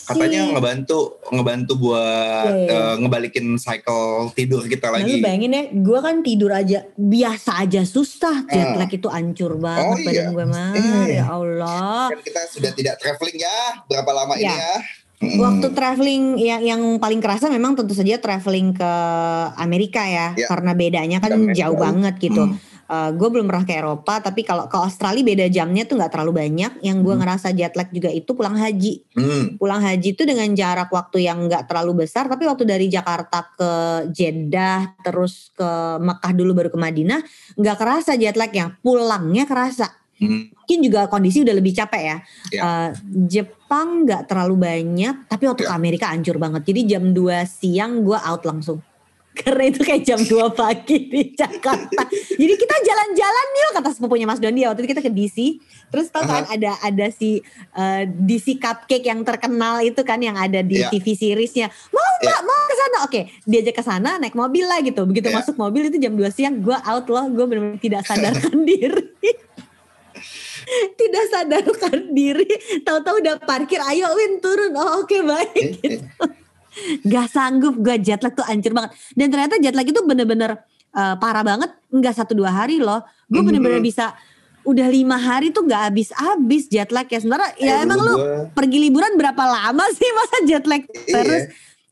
katanya 0.03 0.49
ngebantu 0.51 1.21
ngebantu 1.29 1.73
buat 1.77 2.49
Iya, 2.49 2.65
iya. 2.65 2.73
eh, 2.73 2.95
ngebalikin 2.99 3.47
cycle 3.57 4.03
tidur 4.33 4.65
kita 4.65 4.89
Nah, 4.89 4.99
lagi. 4.99 5.21
bayangin 5.21 5.53
ya, 5.53 5.63
gue 5.71 5.99
kan 5.99 6.17
tidur 6.21 6.51
aja 6.51 6.89
biasa 6.91 7.63
aja 7.63 7.85
susah. 7.85 8.45
Jet 8.45 8.65
Ah. 8.67 8.77
lag 8.77 8.91
itu 8.91 9.07
hancur 9.07 9.57
banget 9.57 9.85
Oh, 9.85 9.97
badan 9.99 10.13
iya. 10.15 10.27
gue 10.31 10.45
mah. 10.47 10.71
Iya. 10.73 11.01
Ya 11.15 11.25
Allah. 11.29 12.03
Kan 12.11 12.21
kita 12.23 12.41
sudah 12.49 12.71
tidak 12.73 12.95
traveling 12.97 13.39
ya, 13.39 13.57
berapa 13.85 14.11
lama 14.11 14.35
ini 14.35 14.45
Ya. 14.45 14.57
ya? 14.57 14.75
Mm. 15.19 15.35
Waktu 15.37 15.67
traveling 15.75 16.25
yang 16.39 16.63
yang 16.63 16.83
paling 16.97 17.19
kerasa 17.19 17.51
memang 17.51 17.75
tentu 17.75 17.91
saja 17.91 18.17
traveling 18.17 18.71
ke 18.71 18.93
Amerika 19.57 20.01
ya, 20.01 20.31
Ya. 20.33 20.47
karena 20.47 20.73
bedanya 20.73 21.19
kan 21.19 21.35
jauh. 21.53 21.75
banget 21.75 22.15
gitu. 22.21 22.47
Hmm. 22.47 22.57
Gue 22.89 23.29
belum 23.29 23.45
pernah 23.45 23.69
ke 23.69 23.75
Eropa, 23.77 24.15
tapi 24.25 24.41
kalau 24.43 24.65
ke 24.65 24.77
Australia 24.81 25.21
beda 25.21 25.47
jamnya 25.53 25.85
tuh 25.85 26.01
nggak 26.01 26.09
terlalu 26.09 26.41
banyak. 26.41 26.81
Yang 26.81 26.99
gue 27.05 27.15
Hmm. 27.15 27.21
ngerasa 27.21 27.49
jet 27.53 27.77
lag 27.77 27.93
juga 27.93 28.09
itu 28.09 28.31
pulang 28.33 28.57
haji. 28.57 29.05
Hmm. 29.13 29.45
Pulang 29.61 29.85
haji 29.85 30.09
itu 30.17 30.23
dengan 30.25 30.49
jarak 30.57 30.89
waktu 30.89 31.29
yang 31.29 31.45
nggak 31.45 31.69
terlalu 31.69 32.09
besar, 32.09 32.25
tapi 32.33 32.49
waktu 32.49 32.65
dari 32.65 32.89
Jakarta 32.89 33.45
ke 33.53 33.71
Jeddah, 34.09 34.97
terus 35.05 35.53
ke 35.53 35.71
Mekah 36.01 36.33
dulu 36.33 36.57
baru 36.57 36.71
ke 36.73 36.81
Madinah, 36.81 37.21
nggak 37.61 37.77
kerasa 37.77 38.17
jet 38.17 38.41
lag 38.41 38.49
yang 38.51 38.73
pulangnya 38.81 39.45
kerasa 39.45 39.93
Hmm. 40.19 40.51
mungkin 40.51 40.79
juga 40.83 41.07
kondisi 41.07 41.47
udah 41.47 41.55
lebih 41.55 41.71
capek 41.79 42.03
ya. 42.03 42.17
Ya. 42.51 42.61
Eh, 42.67 42.91
Jepang 43.31 44.03
nggak 44.03 44.27
terlalu 44.27 44.59
banyak, 44.59 45.31
tapi 45.31 45.47
waktu 45.47 45.63
ke 45.63 45.71
Ya. 45.71 45.79
Amerika 45.79 46.11
hancur 46.11 46.43
banget. 46.43 46.67
Jadi 46.67 46.81
jam 46.91 47.15
2 47.15 47.47
siang 47.47 48.03
gue 48.03 48.19
out 48.19 48.43
langsung. 48.43 48.83
Karena 49.39 49.71
itu 49.71 49.81
kayak 49.81 50.03
jam 50.03 50.19
2 50.19 50.29
pagi 50.53 50.99
di 51.07 51.23
Jakarta. 51.33 52.03
Jadi 52.11 52.55
kita 52.55 52.77
jalan-jalan 52.83 53.47
yuk 53.55 53.71
kata 53.79 53.89
sepupunya 53.95 54.27
Mas 54.27 54.43
Dondi 54.43 54.63
ya. 54.63 54.71
Waktu 54.71 54.83
itu 54.83 54.91
kita 54.93 55.03
ke 55.03 55.09
DC. 55.09 55.39
Terus 55.89 56.11
tau 56.11 56.23
kan 56.23 56.45
ada 56.45 56.75
ada 56.83 57.07
si 57.09 57.41
eh, 57.73 58.03
DC 58.05 58.59
Cupcake 58.59 59.07
yang 59.07 59.23
terkenal 59.23 59.79
itu 59.81 60.03
kan 60.03 60.19
yang 60.19 60.35
ada 60.35 60.61
di 60.61 60.79
Ya. 60.79 60.91
TV 60.91 61.15
seriesnya. 61.15 61.71
Mau 61.91 62.09
nggak 62.21 62.41
mau 62.43 62.61
ke 62.67 62.75
sana? 62.75 62.97
Oke, 63.03 63.21
diajak 63.43 63.75
ke 63.75 63.83
sana 63.83 64.11
naik 64.19 64.35
mobil 64.35 64.63
lah 64.63 64.83
gitu. 64.83 65.03
Begitu 65.03 65.31
Ya. 65.31 65.39
masuk 65.39 65.55
mobil 65.55 65.87
itu 65.87 65.97
jam 65.97 66.13
2 66.13 66.29
siang 66.29 66.59
gue 66.59 66.75
out 66.77 67.07
loh. 67.07 67.27
Gue 67.31 67.45
benar-benar 67.47 67.79
tidak 67.79 68.03
sadarkan 68.05 68.57
diri 68.69 69.07
tidak 70.99 71.25
sadarkan 71.31 72.13
diri 72.13 72.45
tahu-tahu 72.83 73.23
udah 73.23 73.41
parkir 73.41 73.79
ayo 73.89 74.13
Win 74.13 74.43
turun 74.43 74.75
oh 74.77 75.01
oke 75.01 75.17
baik 75.25 75.79
Eh, 75.81 75.97
eh. 75.97 75.99
Gak 77.03 77.27
sanggup 77.29 77.75
gue 77.77 77.97
jet 77.99 78.19
lag 78.19 78.33
tuh 78.33 78.43
hancur 78.43 78.73
banget. 78.73 78.91
Dan 79.13 79.29
ternyata 79.29 79.55
jet 79.57 79.73
lag 79.73 79.85
itu 79.85 80.01
bener-bener 80.01 80.59
eh, 80.91 81.15
parah 81.17 81.43
banget. 81.43 81.71
Nggak 81.89 82.15
satu 82.17 82.33
dua 82.33 82.51
hari 82.51 82.79
loh. 82.79 83.01
Gue 83.25 83.39
Mhm. 83.39 83.47
bener-bener 83.47 83.81
bisa 83.81 84.17
udah 84.63 84.85
lima 84.87 85.17
hari 85.17 85.49
tuh 85.49 85.63
nggak 85.63 85.83
habis-habis 85.87 86.67
jet 86.67 86.89
lag 86.89 87.05
ya. 87.05 87.19
Sementara 87.19 87.53
ya 87.55 87.81
Eh, 87.81 87.85
emang 87.85 87.99
dulu 87.99 88.07
lu 88.07 88.15
gua- 88.15 88.45
pergi 88.53 88.79
liburan 88.81 89.13
berapa 89.15 89.41
lama 89.41 89.85
sih 89.95 90.11
masa 90.13 90.37
jet 90.43 90.65
lag 90.65 90.83
Iya. 90.83 91.15
terus? 91.15 91.43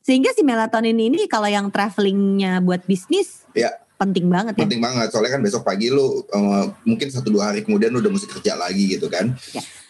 Sehingga 0.01 0.31
si 0.31 0.40
melatonin 0.40 0.94
ini 0.94 1.27
kalau 1.27 1.46
yang 1.46 1.66
travelingnya 1.66 2.61
buat 2.61 2.85
bisnis 2.85 3.42
Ya. 3.53 3.75
penting 3.96 4.29
banget 4.29 4.55
ya. 4.55 4.62
Penting 4.62 4.79
banget. 4.79 5.09
Soalnya 5.09 5.35
kan 5.35 5.42
besok 5.42 5.62
pagi 5.62 5.88
lu 5.88 6.22
eh, 6.25 6.64
mungkin 6.83 7.09
satu 7.09 7.29
dua 7.29 7.51
hari 7.51 7.62
kemudian 7.62 7.90
lu 7.90 7.99
udah 7.99 8.11
mesti 8.11 8.29
kerja 8.29 8.55
lagi 8.55 8.87
gitu 8.88 9.09
kan 9.09 9.35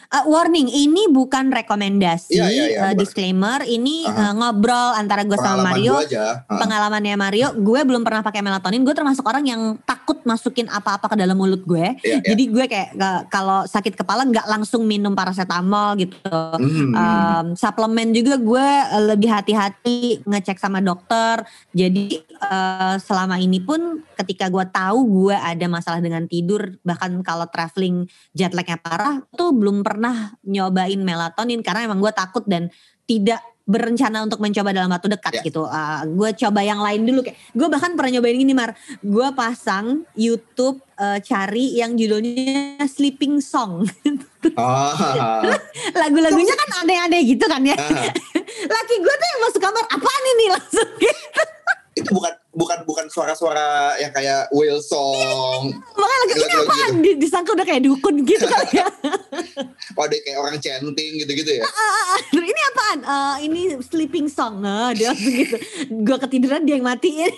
Uh, 0.06 0.24
warning, 0.30 0.70
ini 0.70 1.10
bukan 1.10 1.50
rekomendasi, 1.50 2.38
Iya, 2.38 2.46
iya, 2.46 2.64
iya, 2.70 2.80
uh, 2.90 2.94
disclaimer. 2.94 3.66
Ini 3.66 4.06
uh, 4.06 4.32
ngobrol 4.38 4.94
antara 4.94 5.26
gue 5.26 5.34
sama 5.34 5.74
Mario. 5.74 5.98
gua 5.98 6.06
aja. 6.06 6.46
Pengalamannya 6.46 7.14
Mario, 7.18 7.48
gue 7.58 7.80
belum 7.82 8.06
pernah 8.06 8.22
pakai 8.22 8.38
melatonin. 8.38 8.86
Gue 8.86 8.94
termasuk 8.94 9.26
orang 9.26 9.42
yang 9.42 9.62
takut 9.82 10.22
masukin 10.22 10.70
apa-apa 10.70 11.10
ke 11.10 11.16
dalam 11.18 11.34
mulut 11.34 11.66
gue. 11.66 11.98
Iya. 12.06 12.22
Jadi 12.22 12.42
gue 12.50 12.64
kayak 12.70 12.88
uh, 12.98 13.22
kalau 13.26 13.66
sakit 13.66 13.98
kepala 13.98 14.22
nggak 14.26 14.46
langsung 14.46 14.86
minum 14.86 15.14
paracetamol 15.14 15.98
gitu. 15.98 16.30
Hmm. 16.30 16.92
Um, 16.94 17.46
suplemen 17.58 18.14
juga 18.14 18.38
gue 18.38 18.68
uh, 18.94 19.04
lebih 19.10 19.30
hati-hati 19.30 20.22
ngecek 20.22 20.62
sama 20.62 20.78
dokter. 20.78 21.42
Jadi 21.74 22.22
uh, 22.46 22.94
selama 23.02 23.42
ini 23.42 23.58
pun 23.58 24.06
ketika 24.16 24.48
gue 24.48 24.64
tahu 24.72 24.98
gue 25.04 25.36
ada 25.36 25.66
masalah 25.68 26.00
dengan 26.00 26.24
tidur, 26.24 26.80
bahkan 26.80 27.20
kalau 27.20 27.44
traveling 27.52 28.08
jet 28.32 28.56
lagnya 28.56 28.80
parah, 28.80 29.20
tuh 29.36 29.52
belum 29.52 29.84
pernah 29.84 30.32
nyobain 30.42 30.98
melatonin 30.98 31.60
karena 31.60 31.84
emang 31.84 32.00
gue 32.00 32.12
takut 32.16 32.42
dan 32.48 32.72
tidak 33.04 33.44
berencana 33.66 34.22
untuk 34.22 34.38
mencoba 34.38 34.70
dalam 34.70 34.94
waktu 34.94 35.10
dekat 35.10 35.42
Ya. 35.42 35.42
gitu. 35.42 35.66
Uh, 35.66 36.06
gue 36.06 36.30
coba 36.38 36.62
yang 36.62 36.78
lain 36.78 37.02
dulu 37.02 37.26
kayak 37.26 37.34
gue 37.50 37.66
bahkan 37.66 37.98
pernah 37.98 38.14
nyobain 38.14 38.38
gini 38.38 38.54
Mar. 38.54 38.78
Gue 39.02 39.26
pasang 39.34 40.06
YouTube 40.14 40.78
uh, 41.02 41.18
cari 41.18 41.74
yang 41.74 41.98
judulnya 41.98 42.86
Sleeping 42.86 43.42
Song. 43.42 43.84
Ah. 44.54 45.42
Lagu-lagunya 46.06 46.54
kan 46.54 46.86
aneh-aneh 46.86 47.18
gitu 47.26 47.50
kan 47.50 47.58
ya. 47.66 47.74
Ah. 47.74 48.14
Laki 48.78 48.94
gue 49.02 49.14
tuh 49.18 49.26
yang 49.26 49.40
masuk 49.42 49.58
kamar 49.58 49.82
apaan 49.90 50.24
ini 50.38 50.46
langsung 50.54 50.90
gitu. 51.02 51.18
itu 51.98 52.10
bukan 52.14 52.30
bukan 52.56 52.78
bukan 52.82 53.06
suara-suara 53.06 54.00
yang 54.00 54.08
kayak 54.10 54.48
whale 54.48 54.80
song. 54.80 55.76
Makanya 55.92 56.18
lagi 56.18 56.32
ini 56.32 56.40
Lagu-lagu 56.40 56.64
apaan? 56.64 56.92
Di- 56.98 57.18
Disangka 57.20 57.52
udah 57.52 57.66
kayak 57.68 57.82
dukun 57.84 58.24
gitu 58.24 58.48
kali 58.48 58.80
ya. 58.80 58.88
Oh, 59.96 60.04
ada 60.04 60.16
kayak 60.18 60.36
orang 60.36 60.56
chanting 60.58 61.16
gitu-gitu 61.16 61.56
ya. 61.56 61.64
Aduh, 61.64 62.44
ini 62.44 62.60
apaan? 62.66 62.98
Eh, 63.00 63.36
ini 63.48 63.60
sleeping 63.80 64.28
song. 64.28 64.60
Eh, 64.60 64.90
dia 64.94 65.08
langsung 65.08 65.32
gitu. 65.32 65.56
Gue 66.04 66.16
ketiduran 66.18 66.64
dia 66.64 66.76
yang 66.76 66.84
matiin. 66.84 67.32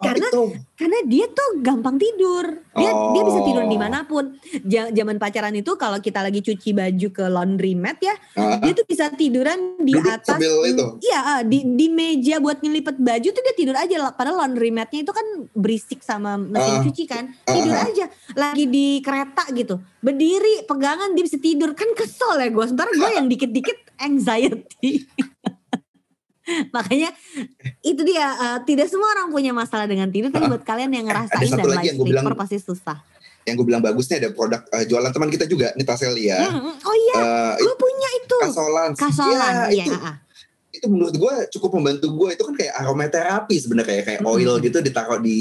Oh, 0.00 0.08
Karena 0.08 0.32
itu. 0.32 0.42
karena 0.80 0.98
dia 1.04 1.28
tuh 1.28 1.60
gampang 1.60 2.00
tidur. 2.00 2.64
Dia 2.72 2.88
dia 2.88 3.20
bisa 3.20 3.44
tidur 3.44 3.64
Oh. 3.64 3.68
di 3.68 3.76
mana 3.76 4.00
pun. 4.02 4.32
Zaman 4.64 5.20
pacaran 5.20 5.52
itu 5.52 5.76
kalau 5.76 6.00
kita 6.00 6.24
lagi 6.24 6.40
cuci 6.40 6.72
baju 6.72 7.08
ke 7.12 7.24
laundry 7.28 7.76
mat 7.76 8.00
ya, 8.00 8.16
Ah, 8.32 8.56
dia 8.56 8.72
tuh 8.72 8.88
bisa 8.88 9.12
tiduran 9.12 9.76
di 9.76 9.92
Duduk 9.92 10.08
atas. 10.08 10.40
itu? 10.40 10.86
Iya, 11.04 11.20
ah, 11.20 11.40
di 11.44 11.68
di 11.70 11.86
meja 11.86 12.40
buat 12.40 12.58
ngelipet 12.58 12.96
baju 12.96 13.28
tuh 13.28 13.42
dia 13.42 13.54
tidur 13.54 13.76
aja. 13.76 14.08
Padahal 14.10 14.40
laundry 14.40 14.72
matnya 14.72 15.04
itu 15.04 15.12
kan 15.12 15.26
berisik 15.52 16.00
sama 16.00 16.40
mesin 16.40 16.74
Ah. 16.74 16.82
cuci 16.82 17.04
kan. 17.04 17.24
Ah, 17.44 17.52
Tidur 17.52 17.76
ah. 17.76 17.84
aja. 17.84 18.04
Lagi 18.32 18.64
di 18.66 18.86
kereta 18.98 19.52
gitu. 19.52 19.84
Berdiri, 20.00 20.64
pegangan 20.64 21.12
dia 21.12 21.28
bisa 21.28 21.36
tidur. 21.36 21.76
Kan 21.76 21.92
kesel 21.92 22.40
ya 22.40 22.48
gue. 22.48 22.64
Sementara 22.64 22.88
gue 22.88 23.10
yang 23.12 23.28
dikit-dikit 23.28 23.76
anxiety. 24.00 25.04
Makanya 26.70 27.10
itu 27.80 28.00
dia 28.02 28.26
eh, 28.30 28.58
tidak 28.64 28.86
semua 28.86 29.10
orang 29.10 29.28
punya 29.28 29.50
masalah 29.50 29.84
dengan 29.84 30.06
tidur 30.06 30.28
tapi 30.28 30.46
buat 30.46 30.62
kalian 30.62 30.90
yang 30.92 31.06
ngerasain 31.06 31.48
satu 31.48 31.60
dan 31.60 31.66
lagi 31.70 31.86
yang 31.88 31.98
sleeper 31.98 32.06
bilang- 32.24 32.36
pasti 32.36 32.58
susah. 32.58 32.98
Yang 33.42 33.54
gue 33.56 33.66
bilang 33.66 33.80
bagusnya 33.80 34.16
ada 34.18 34.30
produk 34.30 34.60
eh, 34.68 34.84
jualan 34.84 35.08
teman 35.08 35.28
kita 35.28 35.44
juga, 35.44 35.72
nih 35.72 35.82
Taselia. 35.82 36.44
Hmm, 36.44 36.76
oh 36.76 36.94
iya, 36.94 37.16
Eh, 37.16 37.54
gue 37.58 37.74
punya 37.74 38.08
itu. 38.14 38.36
kasolan. 38.38 38.90
Kasolan, 38.94 39.52
Ya, 39.66 39.72
iya. 39.72 39.84
itu, 39.84 39.94
ah, 39.94 40.06
ah. 40.06 40.16
itu 40.70 40.86
menurut 40.86 41.14
gue 41.14 41.34
cukup 41.50 41.70
membantu 41.74 42.06
gue. 42.14 42.30
Itu 42.30 42.44
kan 42.44 42.54
kayak 42.54 42.74
aromaterapi 42.76 43.56
sebenarnya 43.56 44.02
kayak 44.02 44.20
Mm-mm. 44.20 44.30
oil 44.30 44.60
gitu 44.60 44.78
ditaruh 44.78 45.18
di 45.18 45.40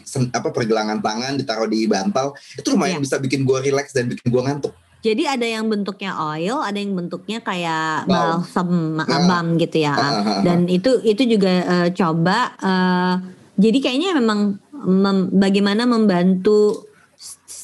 sen- 0.00 0.30
apa 0.30 0.48
pergelangan 0.48 1.00
tangan, 1.00 1.34
ditaruh 1.34 1.66
di 1.66 1.84
bantal. 1.84 2.32
Itu 2.54 2.70
lumayan 2.70 2.96
Iya. 2.96 3.04
bisa 3.04 3.16
bikin 3.18 3.42
gue 3.42 3.58
relax 3.60 3.90
dan 3.90 4.06
bikin 4.06 4.24
gue 4.24 4.40
ngantuk. 4.40 4.72
Jadi 5.04 5.28
ada 5.28 5.44
yang 5.44 5.68
bentuknya 5.68 6.16
oil, 6.16 6.64
ada 6.64 6.80
yang 6.80 6.96
bentuknya 6.96 7.44
kayak 7.44 8.08
balsam 8.08 8.96
Nah. 8.96 9.04
balm 9.28 9.60
gitu 9.60 9.84
ya. 9.84 9.92
Ah, 9.92 10.00
ah, 10.00 10.10
ah, 10.16 10.40
Dan 10.40 10.64
itu 10.64 10.96
itu 11.04 11.28
juga 11.28 11.52
eh, 11.60 11.88
coba. 11.92 12.56
eh, 12.56 13.14
jadi 13.54 13.78
kayaknya 13.78 14.16
memang 14.16 14.56
mem- 14.72 15.28
bagaimana 15.30 15.84
membantu 15.84 16.88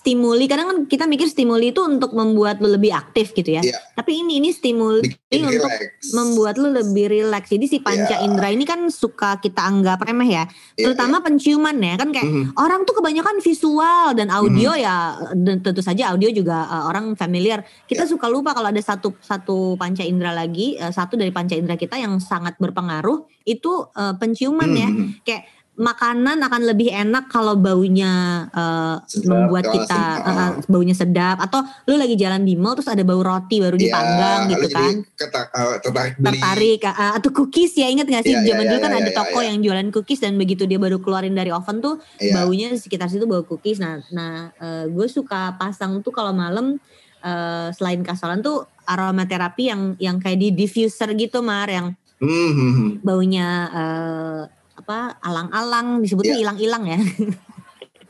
stimuli. 0.01 0.49
Kadang 0.49 0.67
kan 0.67 0.79
kita 0.89 1.05
mikir 1.05 1.29
stimuli 1.29 1.71
itu 1.71 1.85
untuk 1.85 2.17
membuat 2.17 2.57
lu 2.59 2.73
lebih 2.73 2.89
aktif 2.91 3.37
gitu 3.37 3.53
ya. 3.53 3.61
Iya. 3.61 3.77
Tapi 3.93 4.25
ini 4.25 4.41
ini 4.41 4.49
stimuli 4.49 5.05
bikin 5.05 5.45
untuk 5.45 5.69
relax. 5.69 6.17
membuat 6.17 6.55
lu 6.57 6.73
lebih 6.73 7.13
rileks. 7.13 7.53
Jadi 7.53 7.67
si 7.69 7.77
panca 7.79 8.17
Iya. 8.17 8.25
indera 8.25 8.49
ini 8.49 8.65
kan 8.65 8.89
suka 8.89 9.37
kita 9.37 9.61
anggap 9.61 10.01
remeh 10.01 10.27
ya. 10.27 10.45
Iya, 10.75 10.89
Terutama 10.89 11.21
penciuman 11.21 11.77
ya 11.77 11.95
kan 11.95 12.09
kayak 12.09 12.25
Mhm. 12.25 12.45
orang 12.57 12.83
tuh 12.83 12.97
kebanyakan 12.97 13.37
visual 13.39 14.17
dan 14.17 14.33
audio 14.33 14.73
Hmm. 14.73 14.81
ya 14.81 14.97
dan 15.37 15.61
tentu 15.61 15.85
saja 15.85 16.11
audio 16.11 16.33
juga 16.33 16.65
uh, 16.65 16.89
orang 16.89 17.13
familiar. 17.13 17.61
Kita 17.85 18.03
Ya. 18.03 18.09
suka 18.09 18.27
lupa 18.27 18.57
kalau 18.57 18.73
ada 18.73 18.81
satu 18.81 19.13
satu 19.21 19.77
panca 19.77 20.01
indera 20.01 20.33
lagi, 20.33 20.81
uh, 20.81 20.89
satu 20.89 21.15
dari 21.15 21.29
panca 21.29 21.53
indera 21.53 21.77
kita 21.77 22.01
yang 22.01 22.17
sangat 22.17 22.57
berpengaruh 22.57 23.21
itu 23.45 23.69
uh, 23.93 24.17
penciuman 24.17 24.71
ya. 24.73 24.89
Mhm. 24.89 25.21
Kayak 25.21 25.45
makanan 25.81 26.45
akan 26.45 26.63
lebih 26.69 26.93
enak 26.93 27.33
kalau 27.33 27.57
baunya 27.57 28.45
uh, 28.53 29.01
Sedap, 29.09 29.33
membuat 29.33 29.65
kita 29.73 30.03
uh, 30.21 30.29
uh, 30.29 30.51
baunya 30.69 30.93
sedap 30.93 31.41
atau 31.41 31.65
lu 31.89 31.97
lagi 31.97 32.21
jalan 32.21 32.45
di 32.45 32.53
mall 32.53 32.77
terus 32.77 32.93
ada 32.93 33.01
bau 33.01 33.25
roti 33.25 33.65
baru 33.65 33.81
Ya, 33.81 33.89
dipanggang 33.89 34.41
lalu 34.45 34.53
gitu 34.61 34.67
kan. 34.77 34.95
eh, 35.01 35.77
tertarik 35.81 36.15
beli. 36.21 36.27
Tertarik 36.37 36.81
uh, 36.85 37.13
atau 37.17 37.31
cookies 37.33 37.73
ya 37.81 37.89
inget 37.89 38.05
gak 38.05 38.29
sih 38.29 38.37
Iya, 38.37 38.45
iya, 38.45 38.49
zaman 38.53 38.65
dulu 38.69 38.77
iya, 38.77 38.85
kan 38.85 38.93
iya, 38.93 39.01
ada 39.01 39.11
iya, 39.11 39.17
toko 39.17 39.39
iya. 39.41 39.47
yang 39.49 39.59
jualan 39.65 39.89
cookies 39.89 40.21
dan 40.21 40.33
begitu 40.37 40.63
dia 40.69 40.77
baru 40.77 41.01
keluarin 41.01 41.33
dari 41.33 41.49
oven 41.49 41.81
tuh 41.81 41.97
Iya. 42.21 42.45
baunya 42.45 42.69
sekitar 42.77 43.09
situ 43.09 43.25
bau 43.25 43.41
cookies. 43.43 43.81
Nah, 43.81 44.05
nah 44.13 44.53
gue 44.85 45.07
suka 45.09 45.57
pasang 45.57 46.05
tuh 46.05 46.13
kalau 46.13 46.37
malam 46.37 46.77
eh, 47.25 47.69
selain 47.73 48.05
kasolan 48.05 48.45
tuh 48.45 48.69
aromaterapi 48.85 49.65
yang 49.65 49.83
yang 49.97 50.17
kayak 50.21 50.37
di 50.37 50.49
diffuser 50.53 51.09
gitu 51.17 51.41
mar 51.41 51.73
yang 51.73 51.97
Hmm, 52.21 52.53
hmm, 52.53 52.89
baunya 53.01 53.49
eh, 53.73 54.43
apa 54.91 55.23
alang-alang 55.23 56.03
disebutnya 56.03 56.35
Iya. 56.35 56.43
ilang-ilang 56.43 56.85
ya. 56.85 56.99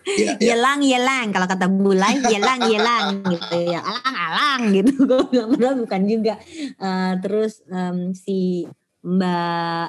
Iya, 0.00 0.32
iya. 0.40 0.56
Yelang 0.56 0.80
yelang 0.80 1.28
kalau 1.28 1.44
kata 1.44 1.68
bulai 1.68 2.16
yelang 2.24 2.64
yelang 2.64 3.20
gitu 3.20 3.68
ya 3.68 3.84
alang-alang 3.84 4.72
gitu 4.72 4.96
gue 5.04 5.20
bilang 5.28 5.52
padahal 5.52 5.76
bukan 5.76 6.02
juga 6.08 6.34
Eh, 6.80 7.12
terus 7.20 7.60
em, 7.68 8.16
si 8.16 8.64
Mbak 9.04 9.86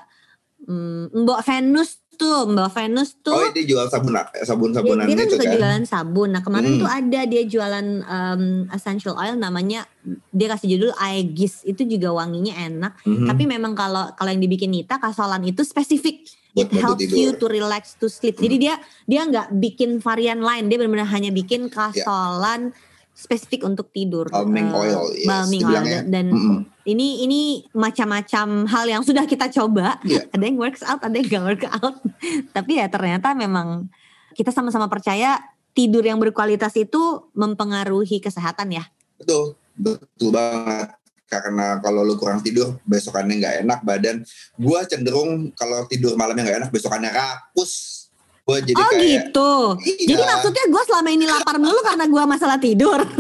mm, 0.68 1.16
Mbak 1.16 1.40
Venus 1.48 2.01
tuh 2.14 2.46
Mbak 2.46 2.70
Venus 2.72 3.18
tuh 3.18 3.34
Oh, 3.34 3.50
dia 3.50 3.64
jual 3.64 3.88
sabun 3.88 4.14
sabun 4.42 4.70
dia, 4.70 4.78
sabunan 4.78 5.04
dia 5.04 5.16
kan 5.16 5.26
itu 5.26 5.34
suka 5.34 5.44
kan. 5.44 5.54
jualan 5.54 5.84
sabun. 5.84 6.30
Nah 6.30 6.42
kemarin 6.42 6.70
Hmm. 6.70 6.80
tuh 6.80 6.90
ada 6.90 7.20
dia 7.24 7.44
jualan 7.44 7.88
um, 8.02 8.44
essential 8.70 9.16
oil 9.16 9.34
namanya 9.34 9.90
dia 10.30 10.48
kasih 10.48 10.68
judul 10.72 10.92
Aegis 10.96 11.64
itu 11.64 11.82
juga 11.84 12.12
wanginya 12.12 12.54
enak. 12.54 12.94
Mhm. 13.02 13.26
Tapi 13.26 13.44
memang 13.46 13.74
kalau 13.74 14.14
kalau 14.14 14.30
yang 14.30 14.40
dibikin 14.40 14.70
Nita 14.70 14.98
kasolan 14.98 15.42
itu 15.44 15.62
spesifik. 15.62 16.22
Buat 16.52 16.68
It 16.68 16.70
helps 16.76 17.00
tidur. 17.02 17.16
you 17.18 17.30
to 17.34 17.46
relax 17.48 17.84
to 17.96 18.06
sleep. 18.06 18.36
Jadi 18.36 18.56
dia 18.60 18.76
dia 19.06 19.24
nggak 19.24 19.56
bikin 19.56 19.98
varian 19.98 20.40
lain. 20.40 20.68
Dia 20.68 20.78
benar-benar 20.78 21.08
hanya 21.08 21.30
bikin 21.30 21.68
kasolan 21.68 22.76
spesifik 23.12 23.68
untuk 23.68 23.92
tidur. 23.92 24.28
Calming 24.28 24.72
Eh, 24.72 24.82
oil, 24.82 25.02
yes, 25.14 25.28
balming 25.28 25.62
oil 25.62 25.70
dibilangnya. 25.84 26.00
dan 26.08 26.26
Mm-mm. 26.32 26.58
ini 26.84 27.24
ini 27.24 27.42
macam-macam 27.72 28.66
hal 28.66 28.86
yang 28.88 29.04
sudah 29.06 29.28
kita 29.28 29.52
coba. 29.52 30.02
Iya. 30.02 30.26
Ada 30.32 30.44
yang 30.44 30.58
works 30.58 30.82
out, 30.82 31.02
ada 31.04 31.16
yang 31.16 31.28
gak 31.30 31.46
work 31.46 31.64
out. 31.70 31.96
Tapi 32.56 32.72
ya 32.82 32.88
ternyata 32.88 33.36
memang 33.36 33.92
kita 34.34 34.50
sama-sama 34.50 34.88
percaya 34.88 35.38
tidur 35.72 36.04
yang 36.04 36.20
berkualitas 36.20 36.76
itu 36.76 37.30
mempengaruhi 37.32 38.20
kesehatan 38.20 38.76
ya. 38.76 38.84
Betul, 39.20 39.56
betul 39.78 40.30
banget. 40.34 40.96
Karena 41.32 41.80
kalau 41.80 42.04
lu 42.04 42.20
kurang 42.20 42.44
tidur, 42.44 42.76
besokannya 42.84 43.40
nggak 43.40 43.56
enak 43.64 43.80
badan. 43.88 44.20
Gua 44.60 44.84
cenderung 44.84 45.56
kalau 45.56 45.88
tidur 45.88 46.20
malamnya 46.20 46.44
nggak 46.44 46.58
enak, 46.68 46.72
besokannya 46.76 47.08
rakus. 47.08 48.01
Gua 48.42 48.58
jadi 48.58 48.78
oh 48.78 48.90
kayak 48.90 49.06
gitu. 49.06 49.52
Iya. 49.86 50.08
Jadi 50.16 50.22
maksudnya 50.26 50.66
gue 50.66 50.84
selama 50.90 51.10
ini 51.14 51.26
lapar 51.30 51.56
mulu 51.62 51.82
karena 51.86 52.06
gue 52.10 52.24
masalah 52.26 52.58
tidur. 52.58 53.00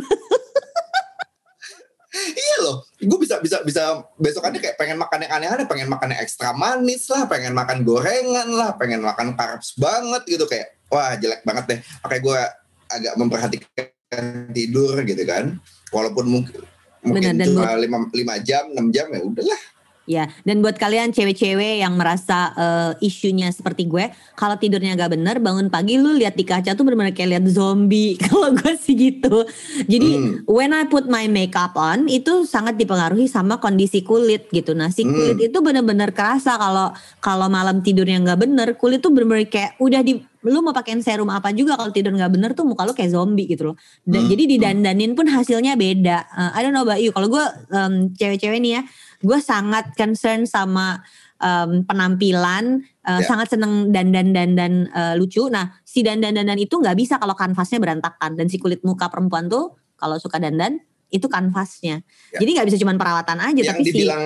iya 2.45 2.57
loh. 2.65 2.83
Gue 2.97 3.19
bisa 3.21 3.37
bisa 3.39 3.61
bisa 3.61 4.01
besokannya 4.17 4.59
kayak 4.59 4.75
pengen 4.81 4.97
makan 4.97 5.23
yang 5.23 5.31
aneh-aneh, 5.37 5.65
pengen 5.69 5.87
makan 5.87 6.11
yang 6.11 6.21
ekstra 6.25 6.51
manis 6.57 7.05
lah, 7.13 7.29
pengen 7.29 7.53
makan 7.53 7.85
gorengan 7.85 8.49
lah, 8.49 8.73
pengen 8.75 9.01
makan 9.05 9.37
carbs 9.37 9.77
banget 9.77 10.25
gitu 10.25 10.45
kayak 10.49 10.75
wah 10.89 11.13
jelek 11.15 11.45
banget 11.45 11.63
deh. 11.69 11.79
Makanya 12.03 12.21
gue 12.21 12.39
agak 12.91 13.13
memperhatikan 13.15 14.25
tidur 14.51 14.95
gitu 15.05 15.23
kan. 15.23 15.61
Walaupun 15.93 16.25
mungkin 16.27 16.59
mungkin 17.01 17.33
Benar, 17.33 17.45
cuma 17.49 17.73
lima, 17.77 17.97
lima 18.13 18.35
jam, 18.41 18.69
enam 18.73 18.89
jam 18.93 19.09
ya 19.09 19.21
udahlah. 19.21 19.61
Ya, 20.09 20.25
dan 20.43 20.65
buat 20.65 20.81
kalian 20.81 21.13
cewek-cewek 21.13 21.77
yang 21.77 21.93
merasa 21.93 22.49
eh, 22.57 23.05
isunya 23.05 23.53
seperti 23.53 23.85
gue, 23.85 24.09
kalau 24.33 24.57
tidurnya 24.57 24.97
gak 24.97 25.13
bener, 25.13 25.37
bangun 25.37 25.69
pagi 25.69 26.01
lu 26.01 26.17
lihat 26.17 26.33
di 26.33 26.41
kaca 26.41 26.73
tuh 26.73 26.81
bener-bener 26.81 27.13
kayak 27.13 27.37
lihat 27.37 27.45
zombie. 27.47 28.17
Kalau 28.25 28.49
gue 28.49 28.73
sih 28.75 28.97
gitu. 28.97 29.45
Jadi 29.85 30.09
Hmm. 30.11 30.43
when 30.49 30.73
I 30.73 30.89
put 30.89 31.05
my 31.05 31.29
makeup 31.29 31.77
on, 31.77 32.09
itu 32.09 32.43
sangat 32.43 32.75
dipengaruhi 32.75 33.29
sama 33.29 33.61
kondisi 33.61 34.01
kulit 34.01 34.49
gitu. 34.49 34.73
Nah, 34.73 34.89
si 34.89 35.05
kulit 35.05 35.37
Hmm. 35.37 35.47
itu 35.53 35.57
bener-bener 35.61 36.09
kerasa 36.11 36.57
kalau 36.57 36.89
kalau 37.21 37.47
malam 37.47 37.79
tidurnya 37.79 38.17
gak 38.25 38.41
bener, 38.41 38.67
kulit 38.75 38.99
tuh 38.99 39.13
bener-bener 39.13 39.47
kayak 39.47 39.77
udah 39.77 40.01
di 40.01 40.17
lu 40.41 40.65
mau 40.65 40.73
pakein 40.73 41.05
serum 41.05 41.29
apa 41.29 41.53
juga 41.53 41.77
kalau 41.77 41.93
tidur 41.93 42.17
nggak 42.17 42.33
bener 42.33 42.57
tuh 42.57 42.65
muka 42.65 42.81
lu 42.81 42.97
kayak 42.97 43.13
zombie 43.13 43.45
gitu 43.45 43.69
loh. 43.69 43.75
Dan 44.01 44.25
Hmm. 44.25 44.29
jadi 44.33 44.43
didandanin 44.49 45.13
pun 45.13 45.29
hasilnya 45.29 45.77
beda. 45.77 46.17
Eh, 46.25 46.51
I 46.57 46.59
don't 46.65 46.73
know 46.73 46.81
about 46.81 46.97
you. 46.97 47.13
Kalau 47.13 47.29
gue 47.29 47.45
em, 47.69 48.09
cewek-cewek 48.17 48.57
nih 48.57 48.73
ya, 48.73 48.83
gue 49.21 49.39
sangat 49.39 49.93
concern 49.93 50.43
sama 50.45 51.01
em, 51.37 51.81
penampilan, 51.85 52.81
eh, 53.05 53.21
Ya. 53.21 53.25
sangat 53.25 53.53
seneng 53.53 53.89
dandan-dandan 53.89 54.89
eh, 54.89 55.13
lucu. 55.17 55.49
Nah, 55.49 55.77
si 55.81 56.01
dandan-dandan 56.01 56.57
itu 56.57 56.77
nggak 56.77 56.97
bisa 56.97 57.17
kalau 57.17 57.33
kanvasnya 57.33 57.81
berantakan 57.81 58.37
dan 58.37 58.45
si 58.49 58.57
kulit 58.57 58.81
muka 58.81 59.09
perempuan 59.09 59.49
tuh 59.49 59.77
kalau 59.97 60.17
suka 60.17 60.41
dandan 60.41 60.81
itu 61.11 61.27
kanvasnya. 61.27 62.01
Ya. 62.33 62.39
Jadi 62.41 62.49
nggak 62.57 62.67
bisa 62.71 62.77
cuma 62.81 62.93
perawatan 62.97 63.37
aja, 63.41 63.61
yang 63.61 63.77
tapi 63.77 63.83
si 63.85 63.89
dibilang 63.93 64.23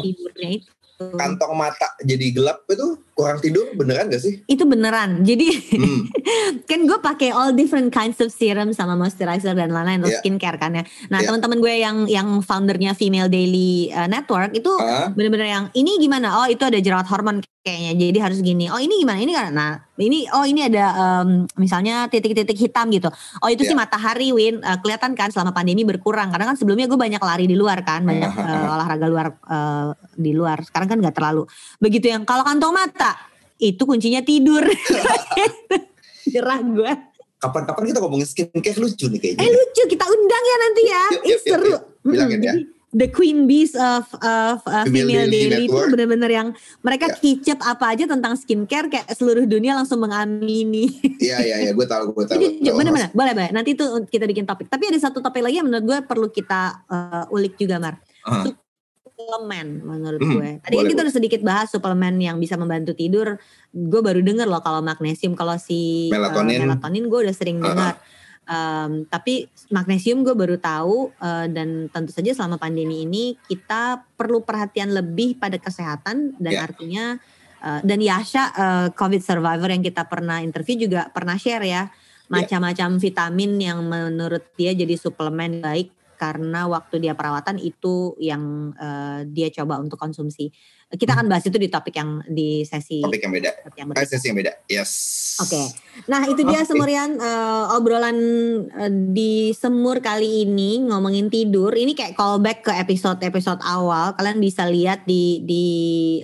tidurnya 0.00 0.48
itu. 0.62 0.70
kantong 0.94 1.52
mata 1.58 1.90
jadi 2.06 2.30
gelap 2.30 2.62
itu 2.70 3.02
kurang 3.14 3.38
tidur 3.38 3.70
beneran 3.72 4.10
gak 4.10 4.20
sih? 4.20 4.42
Itu 4.44 4.66
beneran. 4.66 5.22
Jadi 5.22 5.46
Hmm. 5.74 6.02
kan 6.70 6.82
gue 6.82 6.98
pakai 6.98 7.30
all 7.30 7.50
different 7.50 7.90
kinds 7.90 8.18
of 8.18 8.28
serum 8.28 8.70
sama 8.70 8.94
moisturizer 8.94 9.54
dan 9.54 9.70
lain-lain 9.70 10.02
Iya. 10.04 10.18
skincare 10.18 10.58
kan 10.58 10.74
ya. 10.74 10.82
Nah 11.08 11.22
Iya. 11.22 11.30
teman-teman 11.30 11.58
gue 11.58 11.74
yang 11.74 11.96
yang 12.06 12.28
foundernya 12.40 12.92
Female 12.92 13.30
Daily 13.30 13.88
uh, 13.90 14.06
Network 14.06 14.52
itu 14.52 14.70
Ah, 14.74 15.08
bener-bener 15.08 15.46
yang 15.46 15.64
ini 15.72 15.96
gimana? 15.96 16.42
Oh 16.42 16.46
itu 16.46 16.62
ada 16.62 16.76
jerawat 16.76 17.06
hormon 17.06 17.38
kayaknya, 17.64 17.92
jadi 17.96 18.18
harus 18.20 18.38
gini. 18.40 18.68
Oh 18.68 18.76
ini 18.76 19.00
gimana? 19.00 19.18
Ini 19.22 19.32
nah 19.50 19.70
ini 19.96 20.26
oh 20.28 20.42
ini 20.42 20.66
ada 20.66 20.84
um, 21.22 21.46
misalnya 21.54 22.10
titik-titik 22.10 22.58
hitam 22.58 22.90
gitu. 22.90 23.08
Oh 23.40 23.48
itu 23.48 23.62
sih 23.62 23.72
Iya. 23.72 23.86
matahari 23.86 24.34
Win 24.34 24.58
Uh, 24.60 24.78
kelihatan 24.80 25.12
kan 25.14 25.28
selama 25.28 25.52
pandemi 25.52 25.84
berkurang 25.84 26.32
karena 26.32 26.48
kan 26.48 26.56
sebelumnya 26.56 26.88
gue 26.88 26.96
banyak 26.96 27.20
lari 27.20 27.44
di 27.44 27.54
luar 27.54 27.84
kan, 27.84 28.00
banyak 28.02 28.32
uh, 28.32 28.74
olahraga 28.74 29.06
luar 29.06 29.26
uh, 29.44 29.92
di 30.16 30.32
luar. 30.32 30.64
Sekarang 30.64 30.88
kan 30.88 30.98
nggak 31.00 31.14
terlalu. 31.14 31.44
Begitu 31.78 32.08
yang 32.08 32.24
kalau 32.24 32.44
kantong 32.44 32.72
mata 32.72 33.03
itu 33.58 33.82
kuncinya 33.86 34.20
tidur. 34.20 34.64
Nyerah 36.32 36.60
gue. 36.64 36.92
Kapan-kapan 37.38 37.82
kita 37.92 37.98
ngomongin 38.00 38.28
skincare 38.28 38.78
lucu 38.80 39.06
nih 39.12 39.20
kayaknya. 39.20 39.44
Eh 39.44 39.48
lucu 39.52 39.82
kita 39.84 40.04
undang 40.08 40.44
ya 40.44 40.56
nanti 40.60 40.82
ya. 40.88 41.02
Seru. 41.44 41.66
yuk. 41.76 41.82
Bilangin 42.04 42.40
ya. 42.40 42.54
Jadi, 42.56 42.62
The 42.94 43.10
Queen 43.10 43.50
Bees 43.50 43.74
of, 43.74 44.06
of 44.22 44.62
uh, 44.70 44.86
Female 44.86 45.10
Female, 45.10 45.26
Daily 45.26 45.50
Daily 45.50 45.66
itu 45.66 45.80
bener-bener 45.90 46.30
yang 46.30 46.48
mereka 46.86 47.10
Ya. 47.10 47.18
kicep 47.18 47.58
apa 47.58 47.90
aja 47.90 48.06
tentang 48.06 48.38
skincare 48.38 48.86
kayak 48.86 49.10
seluruh 49.18 49.44
dunia 49.50 49.74
langsung 49.74 49.98
mengamini. 49.98 51.02
Iya 51.18 51.42
iya 51.42 51.56
iya, 51.68 51.70
gue 51.74 51.86
tahu 51.90 52.14
gue 52.14 52.24
tahu. 52.24 52.34
Jadi 52.38 52.46
Tahu. 52.62 52.78
bener-bener 52.78 53.10
boleh 53.10 53.32
boleh. 53.34 53.50
Nanti 53.50 53.74
itu 53.74 53.84
kita 54.06 54.30
bikin 54.30 54.46
topik. 54.46 54.70
Tapi 54.70 54.94
ada 54.94 54.98
satu 55.02 55.18
topik 55.18 55.42
lagi 55.42 55.58
yang 55.58 55.66
menurut 55.66 55.84
gue 55.84 55.98
perlu 56.06 56.30
kita 56.30 56.86
uh, 56.86 57.34
ulik 57.34 57.58
juga 57.58 57.82
Mar. 57.82 57.98
Ah. 58.24 58.46
Suplemen 59.14 59.78
menurut 59.86 60.18
Hmm, 60.18 60.34
gue. 60.34 60.50
Tadi 60.58 60.74
kan 60.74 60.86
kita 60.90 61.00
udah 61.06 61.14
sedikit 61.14 61.40
bahas 61.46 61.70
suplemen 61.70 62.18
yang 62.18 62.42
bisa 62.42 62.58
membantu 62.58 62.98
tidur. 62.98 63.38
Gue 63.70 64.02
baru 64.02 64.18
denger 64.18 64.50
loh 64.50 64.58
kalau 64.58 64.82
magnesium, 64.82 65.38
kalau 65.38 65.54
si 65.54 66.10
uh, 66.10 66.18
Melatonin. 66.18 66.66
melatonin 66.66 67.06
gue 67.06 67.20
udah 67.22 67.34
sering 67.34 67.62
dengar. 67.62 67.94
Um, 68.44 69.08
tapi 69.08 69.48
magnesium 69.72 70.20
gue 70.20 70.36
baru 70.36 70.60
tahu 70.60 71.14
uh, 71.16 71.46
dan 71.48 71.88
tentu 71.88 72.12
saja 72.12 72.34
selama 72.36 72.60
pandemi 72.60 73.06
ini 73.06 73.40
kita 73.48 74.04
perlu 74.20 74.44
perhatian 74.44 74.92
lebih 74.92 75.40
pada 75.40 75.56
kesehatan 75.56 76.36
dan 76.36 76.52
Ya. 76.52 76.60
artinya 76.68 77.16
uh, 77.64 77.80
dan 77.80 78.04
Yasha 78.04 78.44
uh, 78.52 78.88
COVID 78.92 79.24
survivor 79.24 79.72
yang 79.72 79.80
kita 79.80 80.04
pernah 80.04 80.44
interview 80.44 80.76
juga 80.76 81.08
pernah 81.08 81.40
share 81.40 81.64
ya 81.64 81.88
macam-macam 82.28 83.00
vitamin 83.00 83.56
yang 83.56 83.80
menurut 83.80 84.44
dia 84.60 84.76
jadi 84.76 84.92
suplemen 84.92 85.64
baik 85.64 85.88
karena 86.24 86.64
waktu 86.64 86.96
dia 86.98 87.12
perawatan 87.12 87.60
itu 87.60 88.16
yang 88.16 88.40
uh, 88.74 89.20
dia 89.26 89.52
coba 89.52 89.76
untuk 89.76 90.00
konsumsi. 90.00 90.48
Kita 90.86 91.12
akan 91.12 91.26
bahas 91.26 91.42
itu 91.42 91.58
di 91.58 91.66
topik 91.66 91.92
yang 91.92 92.22
di 92.24 92.62
sesi 92.62 93.02
Topik 93.02 93.20
yang 93.20 93.34
beda. 93.34 93.50
yang 93.74 93.88
Eh, 93.88 93.92
berikutnya. 93.92 94.08
sesi 94.08 94.26
yang 94.30 94.38
beda. 94.38 94.52
Yes. 94.66 94.92
Oke, 95.36 95.62
nah 96.06 96.22
itu 96.22 96.40
dia 96.42 96.62
Oke. 96.62 96.68
semurian 96.70 97.10
eh, 97.14 97.64
obrolan 97.74 98.16
eh, 98.64 98.92
di 99.10 99.32
semur 99.52 99.98
kali 99.98 100.44
ini 100.44 100.80
ngomongin 100.80 101.28
tidur. 101.28 101.74
Ini 101.74 101.92
kayak 101.92 102.14
callback 102.14 102.62
ke 102.62 102.72
episode-episode 102.74 103.60
awal. 103.60 104.14
Kalian 104.14 104.38
bisa 104.38 104.64
lihat 104.64 105.04
di 105.04 105.42
di 105.42 105.64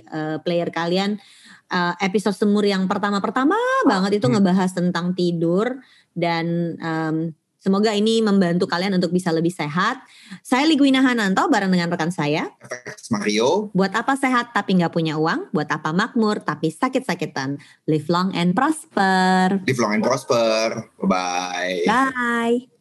eh, 0.01 0.39
player 0.39 0.71
kalian 0.71 1.19
eh, 1.67 1.93
episode 1.99 2.33
semur 2.33 2.63
yang 2.63 2.87
pertama-pertama 2.87 3.59
banget 3.85 4.17
itu 4.17 4.25
Hmm. 4.25 4.39
ngebahas 4.39 4.71
tentang 4.71 5.11
tidur 5.11 5.83
dan 6.11 6.75
em, 6.77 7.15
semoga 7.61 7.93
ini 7.93 8.19
membantu 8.25 8.65
kalian 8.65 8.97
untuk 8.97 9.13
bisa 9.13 9.29
lebih 9.29 9.53
sehat. 9.53 10.01
Saya 10.41 10.65
Ligwina 10.65 11.05
Hananto 11.05 11.45
bareng 11.47 11.69
dengan 11.69 11.93
rekan 11.93 12.09
saya. 12.09 12.49
FX 12.59 13.13
Mario. 13.13 13.69
Buat 13.77 13.93
apa 13.93 14.17
sehat 14.17 14.51
tapi 14.51 14.81
nggak 14.81 14.91
punya 14.91 15.21
uang? 15.21 15.53
Buat 15.53 15.69
apa 15.69 15.93
makmur 15.93 16.41
tapi 16.41 16.73
sakit-sakitan? 16.73 17.61
Live 17.85 18.09
long 18.09 18.33
and 18.33 18.57
prosper. 18.57 19.61
Live 19.69 19.79
long 19.79 19.93
and 19.95 20.03
prosper. 20.03 20.89
Bye-bye. 20.97 21.85
Bye. 21.85 22.80